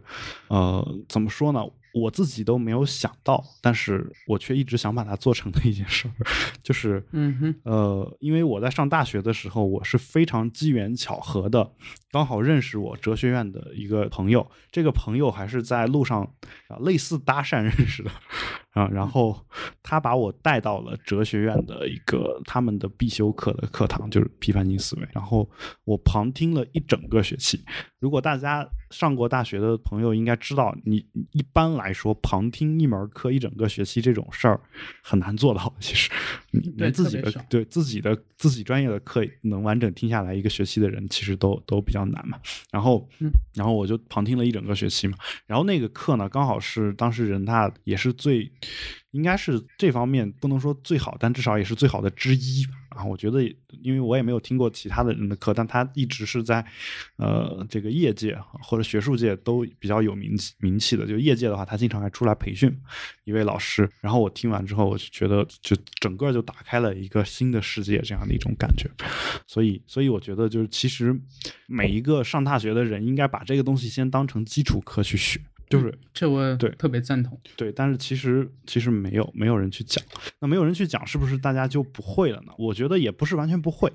[0.48, 1.64] 呃，怎么说呢？
[1.94, 6.10] 我自己都没有想到，但是我却一直想把它做成的一件事，
[6.62, 11.70] 就是，嗯哼，呃，因为我在上大学的时候，我是非常机缘巧合的，
[12.10, 16.22] 刚好认识我哲学院的一个朋友，这个朋友还是在路上
[16.68, 18.10] 啊类似搭讪认识的，
[18.74, 19.40] 啊，然后
[19.84, 25.08] 他把我带到了哲学院的一个他们的必修课的课堂，就是批判性思维。
[25.12, 25.48] 然后
[25.84, 27.64] 我旁听了一整个学期。
[28.00, 30.96] 如果大家上过大学的朋友应该知道，你
[31.30, 34.60] 一般来说旁听一门课一整个学期这种事儿
[35.02, 35.72] 很难做到。
[35.78, 36.10] 其实，
[36.50, 42.38] 你连自己的对自己的自己专业的课能完整听下来一个学期的人，其实都都比较难嘛。
[42.72, 43.08] 然后，
[43.54, 45.16] 然后我就旁听了一整个学期嘛。
[45.46, 48.50] 然后那个课呢，刚好是当时人大也是最。
[49.12, 53.04] 应该是这方面不能说最好，但至少也是最好的之一啊！
[53.04, 53.42] 我觉得，
[53.80, 56.64] 因为我也没有听过其他的人的课，但他一直是在，
[57.16, 61.06] 呃，这个业界或者学术界都比较有名气名气的。
[61.06, 62.76] 就业界的话，他经常还出来培训
[63.22, 63.88] 一位老师。
[64.00, 68.90] 然后我听完之后，我就觉得，就整个就打开了一个新的世界这样的一种感觉。
[69.46, 71.16] 所以，所以我觉得，就是其实
[71.68, 75.40] 每一个上大学的人，应该把这个东西先当成基础课去学。
[75.68, 80.04] 就是这我对特别赞同，对，但是其实其实没有没有人去讲，
[80.40, 82.52] 那没有人去讲，是不是大家就不会了呢？
[82.58, 83.90] 我觉得也不是完全不会，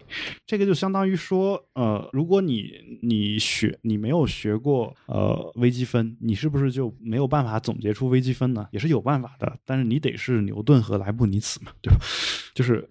[0.46, 2.72] 这个就相当于说，呃，如果你
[3.04, 8.68] 你学你没有学过呃微积分，你是不是就没有办法总结出微积分呢？
[8.72, 12.00] 也是有办法的，但是你得是牛顿和莱布尼茨嘛，对吧？
[12.56, 12.90] 就是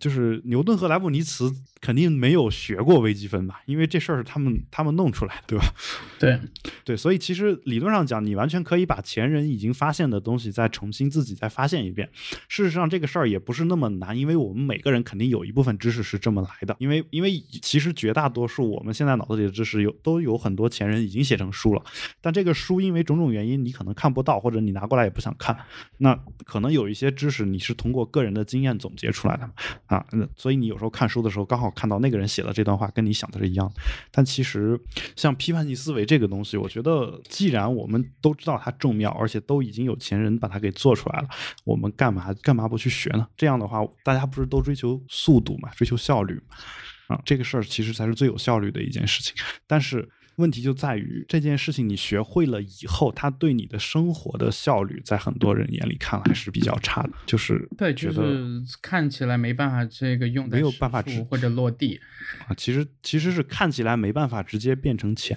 [0.00, 3.60] 就是牛顿和莱布尼茨肯定没有学过微积分吧？
[3.66, 5.64] 因为这事儿是他们他们弄出来的，对吧？
[6.18, 6.40] 对
[6.84, 7.97] 对，所以其实理论上。
[8.06, 12.08] 讲你完全可以把前人已经发现的东西再重新自己再发现一遍。
[12.48, 16.76] 事实上，这个事儿也不是那么难，因为我们每个人肯定有一部分知识是这么来的。
[16.78, 21.82] 因为因为其实绝大多数我们现在脑子里的知识有都有很多前人已经写成书了，
[22.20, 25.56] 但这个书因为种种原因你可能看不到，或者你拿过来也不想看。
[25.98, 29.50] 那可能有一些知识你是通过个人的经验总结出来的
[29.86, 30.04] 啊，
[30.36, 33.70] 所以你有时候看书的时候刚好看到那个人写的这段话跟你想的是一样。
[34.10, 34.78] 但其实
[35.16, 41.28] 像批判性思维这个东西，我觉得既然我我们都知道它重要，而且都已经有钱人把它给做出来了，
[41.64, 43.26] 我们干嘛干嘛不去学呢？
[43.34, 49.34] 这样的话，大家不是都追求速度嘛，追求效率嘛啊，这个事儿其实才是最有效率的一件事情。
[49.66, 50.06] 但是。
[50.38, 57.10] 问题就在于这件事情，你学会了以后，它对你的生活的效率，在很多人眼里看来是比较差的。
[57.26, 62.00] 就是对，就是看起来没办法这个用没有办法或者落地
[62.46, 62.54] 啊。
[62.56, 65.36] 其实其实是看起来没办法直接变成钱。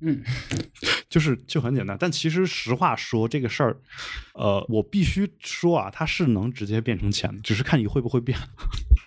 [0.00, 0.22] 嗯，
[1.08, 1.96] 就是就很简单。
[1.98, 3.76] 但其实实话说，这个事儿，
[4.34, 8.38] 呃，我必须说啊，它是能直接变成钱的，只是看你会不会变。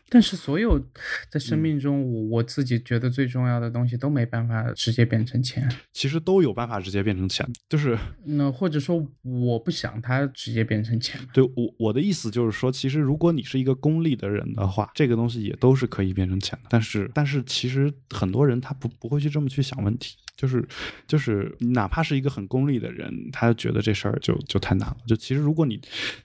[0.09, 0.83] 但是所有
[1.29, 5.69] 在生命中，我我自己觉得最重要的东西都没办法直接变成钱。
[5.91, 11.19] 其实都有办法直接变成钱，就是那或者说我不想它直接变成钱。
[11.33, 16.67] 对我我的意思就是说，其实如果你是一个功利的人的话，这个东西也都是可以变成钱的。
[16.69, 20.15] 但是但是其实很多人他不不会去这么去想问题。
[20.39, 20.65] 就是
[21.05, 24.97] 就是哪怕是一个很功利的人，他觉得这事儿就就太难了。
[25.05, 25.77] 就其实如果你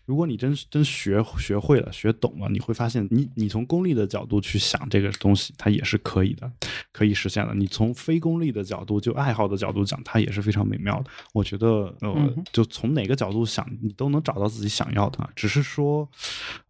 [0.06, 6.48] 如果你真真学学会了、学懂了，你会发现，你你从功利的角度去想这个东西，它也是可以的，
[6.92, 7.52] 可以实现的。
[7.54, 11.10] 你从非功利的角度，就爱好的角度讲，它也是非常美妙的。
[11.32, 15.28] 我觉得，呃，就从哪个角度想，你都能找到自己想要的。
[15.34, 16.08] 只是说，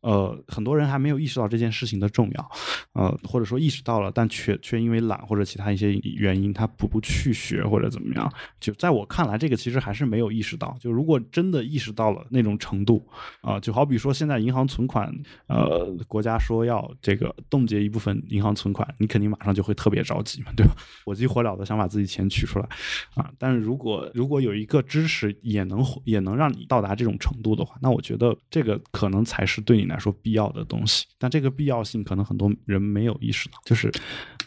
[0.01, 2.51] 呃，很多人还没有意识到这件事情的重要，
[2.95, 7.34] 呃，或者说意识到了，但却却因为懒或者其他一些原因，他不不去。
[7.35, 10.75] 学或者怎么样，就在我看来，这个其实还是没有意识到。
[10.81, 13.07] 就如果真的意识到了那种程度
[13.43, 15.13] 啊，就好比说现在银行存款，
[15.49, 20.73] 呃，国家说要这个冻结一部分银行存款，你肯定马上就会特别着急嘛，对吧？
[21.05, 22.69] 火急火燎的想把自己钱取出来
[23.15, 23.31] 啊。
[23.39, 31.05] 但是如果如果有一个知识也能也能让你到达这种程度的话，那我觉得这个可能才是对你来说必要的东西。
[31.19, 33.91] 但这个必要性可能很多人没有意识到，就是。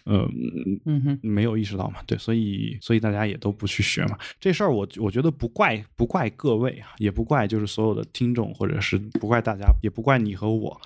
[0.08, 0.26] 呃，
[0.86, 1.99] 嗯哼，没有意识到嘛？
[2.08, 4.18] 对，所以所以大家也都不去学嘛。
[4.39, 10.80] 这事儿我我觉得不怪不怪各位啊，也不怪就是所有的听众，或者是不怪大家，也不怪你和我。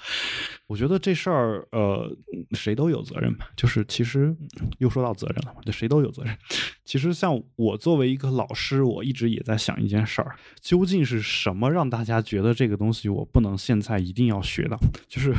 [0.66, 2.12] 我觉得这事儿呃，
[2.54, 3.46] 谁都有责任嘛。
[3.56, 4.36] 就是其实
[4.80, 6.36] 又说到责任了嘛，就谁都有责任。
[6.84, 14.80] 其实像我作为一个老师，我一直也在想一件事儿：究竟是什么让大家觉得这个东西我不能现在一定要学到？
[15.08, 15.32] 就是。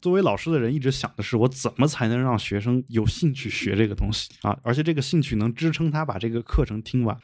[0.00, 4.58] 作为老师的人，一直想的是我怎么才能让学生有兴趣学这个东西啊？
[4.62, 7.16] 而且这个兴趣能支撑他把这个课程听完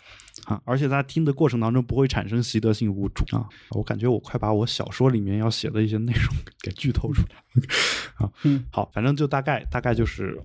[0.46, 0.58] 啊！
[0.64, 3.46] 而且在听的过程当中不会产生习得性无助啊！
[3.72, 7.62] 我感觉我快把我小说里面要写的一些内容给剧透出来了
[8.24, 8.32] 啊！
[8.72, 10.40] 好，反正就大概大概就是，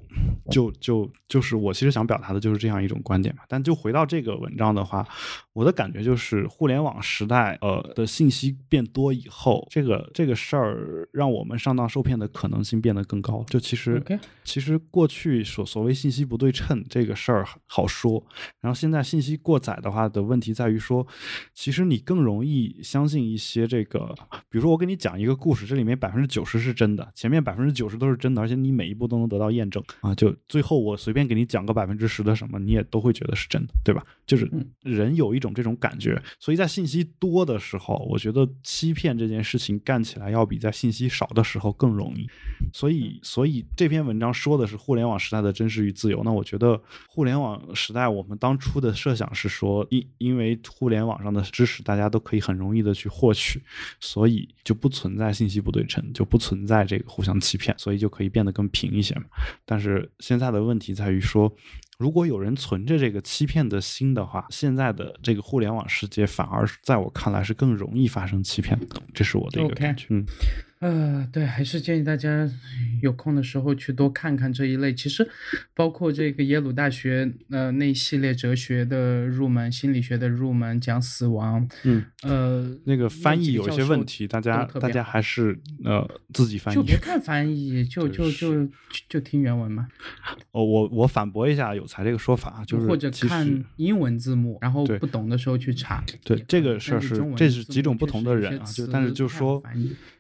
[0.50, 3.44] 就就就是我其实想表达的就是这样一种观点嘛。
[3.48, 5.08] 但就回到这个文章的话，
[5.54, 12.02] 我的感觉就是互联网时代呃的信息变多以后，这个这个事儿让我们上当受。
[12.02, 13.46] 受骗的可能性变得更高。
[13.48, 14.04] 就其实，
[14.44, 18.26] 其实过去所所谓信息不对称这个事儿好说，
[18.60, 21.06] 然后现在信息过载的的话的问题在于说，
[21.54, 24.16] 其实你更容易相信一些这个，
[24.50, 34.02] 比如说我给你讲一个故事，这里面百分之九十是真的，前面百分之九十都是真的，而且你每一步都能得到验证啊，就最后我随便给你讲个百分之十的什么，你也都会觉得是真的，对吧？
[34.26, 34.50] 就是
[34.82, 42.26] 人有一种这种感觉，所以在信息多的时候，我觉得欺骗这件事情干起来要比在信息少的时候更容易。
[42.74, 46.22] 所以，所以这篇文章说的是互联网时代的真实与自由。
[46.24, 53.62] 那我觉得互联网时代，我们当初的设想是说，因因为互联网上的知识大家都可以很容易的去获取，
[54.00, 59.24] 所以就不存在信息不对称，就不存在这个互相欺骗，所以就可以变得更平一些嘛。
[59.66, 61.52] 但是现在的问题在于说。
[62.00, 70.08] 如果有人存着这个欺骗的心的话，现在的这个互联网世界反而在我看来是更容易发生欺骗的，这是我的一个感觉。
[70.10, 70.26] 嗯。
[70.82, 72.50] 呃，对，还是建议大家
[73.04, 74.92] 有空的时候去多看看这一类。
[74.92, 75.30] 其实，
[75.76, 81.70] 包括这个耶鲁大学呃那一系列哲学的入门、心理学的入门，讲死亡。
[81.84, 85.56] 嗯，呃，那个翻译有一些问题，大家大家还是
[85.86, 86.04] 呃
[86.34, 86.76] 自己翻译。
[86.76, 88.68] 就别看翻译，就 就就
[89.08, 89.88] 就听原文嘛。
[90.50, 96.04] 哦，我我反驳一下有才这个说法，就是或者看英文字幕，然后不懂的时候去查。
[96.24, 99.62] 对，这个事儿是这是几种不同的人啊，就但是就说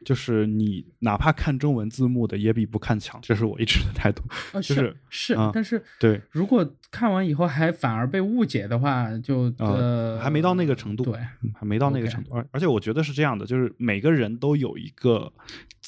[0.05, 0.51] 就是。
[0.60, 4.24] 你哪怕看中文字幕的，也比不看强，这是我一直的态度。
[4.62, 11.14] 是是，但是对，如果看完以后还反而被误解的话，就呃还没到那个程度，对，
[11.54, 12.34] 还没到那个程度。
[12.34, 15.32] 而而且我觉得是这样的，就是每个人都有一个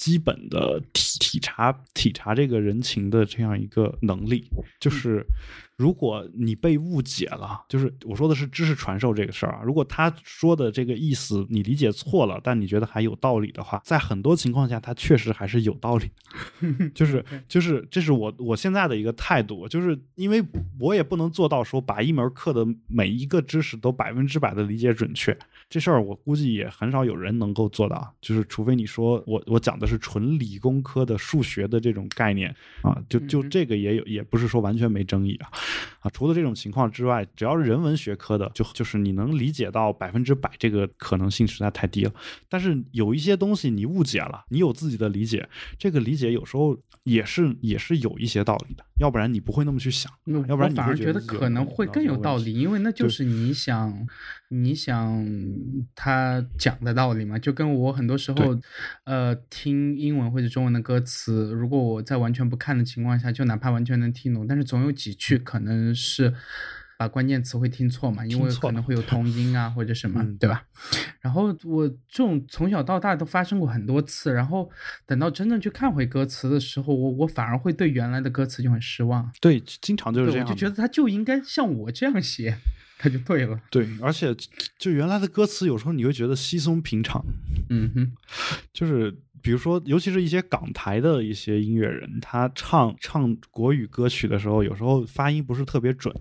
[0.03, 4.49] 基本的体体察体察这个人情的这样一个能力，
[4.81, 5.25] 就是。
[5.75, 9.63] 如果你被误解了，就是我说的是知识传授这个事儿啊。
[9.63, 16.11] 如果他说的这个意思你理解错了，但你觉得还有道理的话，在很多情况下，他确实还是有道理。
[16.93, 20.43] 就是 就是，这是我我现在的一个态度，就是因为
[20.79, 25.35] 我也不能做到说把一门课的每一个知识都百分之百的理解准确。
[25.73, 35.49] 这事儿我估计也很少有人能够做到，就是除非你说我我讲的是纯理工科的数学的这种概念啊，就就这个也有，也不是说完全没争议啊。
[36.01, 42.13] 啊，除了这种情况之外，只要是人文学科的，就就是你能理解到百分之百，这个可能性实在太低了。
[42.47, 45.49] 但是有一些东西你误解了，你有自己的理解，
[45.79, 50.11] 这个理解有时候也是也是有一些道理的，要不然你不会那么去想。
[50.47, 54.07] 要不然你反而觉得可能会更有道理，因为那就是你想
[54.49, 55.25] 你想
[55.95, 57.37] 他讲的道理嘛。
[57.39, 58.59] 就跟我很多时候，
[59.05, 66.33] 呃，听英文或者中文的歌词，如果我在完全不看的情况下，就哪怕完全能听懂，但是总有几句可能是
[67.03, 70.63] 把关键词会听错嘛，因为可能会有同音啊或者什么，对吧？
[71.19, 74.71] 然后我这种从小到大都发生过很多次，然后
[75.05, 79.29] 等到真正去看回歌词的时候，我我反而会对原来的歌词就很失望。
[79.41, 82.55] 对，经常就是这样，就觉得他就应该像我这样写，
[82.97, 83.59] 他就对了。
[83.69, 84.33] 对，而且
[84.77, 87.21] 就原来的歌词有时候你会觉得稀松平常，
[87.69, 88.13] 嗯哼，
[88.71, 89.13] 就是。
[89.43, 96.11] 比如说，尤其是一些港台的一些音乐人，他唱唱国语歌曲的时候，有时候发音不是特别准，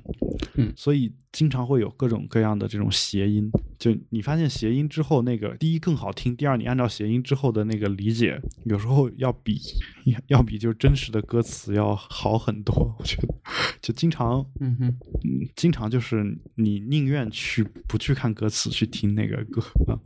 [0.57, 1.11] 嗯，所以。
[1.33, 9.59] 经常会有各种各样的这种谐音，就你发现谐音之后，那个第一更好听，第二你按照谐音之后的那个理解，有时候要比
[10.29, 12.95] 要比就是真实的歌词要好很多。
[12.99, 13.35] 我觉得，
[13.81, 14.89] 就经常，嗯哼，
[15.25, 16.23] 嗯，经常就是
[16.57, 19.97] 你宁愿去不去看歌词去听那个歌啊，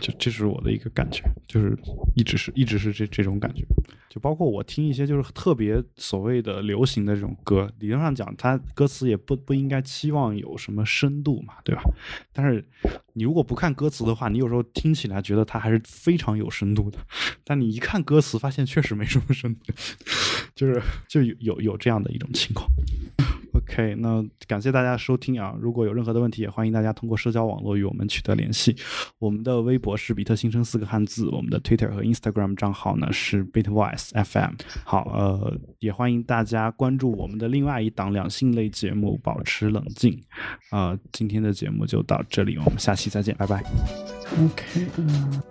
[0.00, 1.78] 就这是我的一个感觉，就是
[2.16, 3.64] 一直是一直是这这种感觉。
[4.08, 11.82] 就包括我听一些就是特别所谓的流行的这种歌，理论上讲，它歌词也不不应该期望有什么深度嘛，对吧？
[12.32, 12.64] 但是
[13.12, 16.98] 你如果不看歌词的话，你有时候听起来觉得它还是非常有深度的。
[17.44, 19.72] 但你一看歌词，发现确实没什么深度，
[20.56, 22.66] 就是就有有有这样的一种情况。
[23.56, 25.54] OK，那感谢大家收听啊！
[25.58, 28.76] 如果有任何的问题，也欢迎大家通过社交网络与我们取得联系。
[29.18, 34.54] 我们的微博是比特新生四个汉字，我们的 Twitter 和 Instagram 账号呢是 Bitwise FM。
[34.84, 40.12] 好，呃，也欢迎大家关注我们的另外一档两性类节目《保持冷静》。
[40.76, 43.64] 啊，今天的节目就到这里，我们下期再见，拜拜。
[44.38, 45.42] OK，嗯。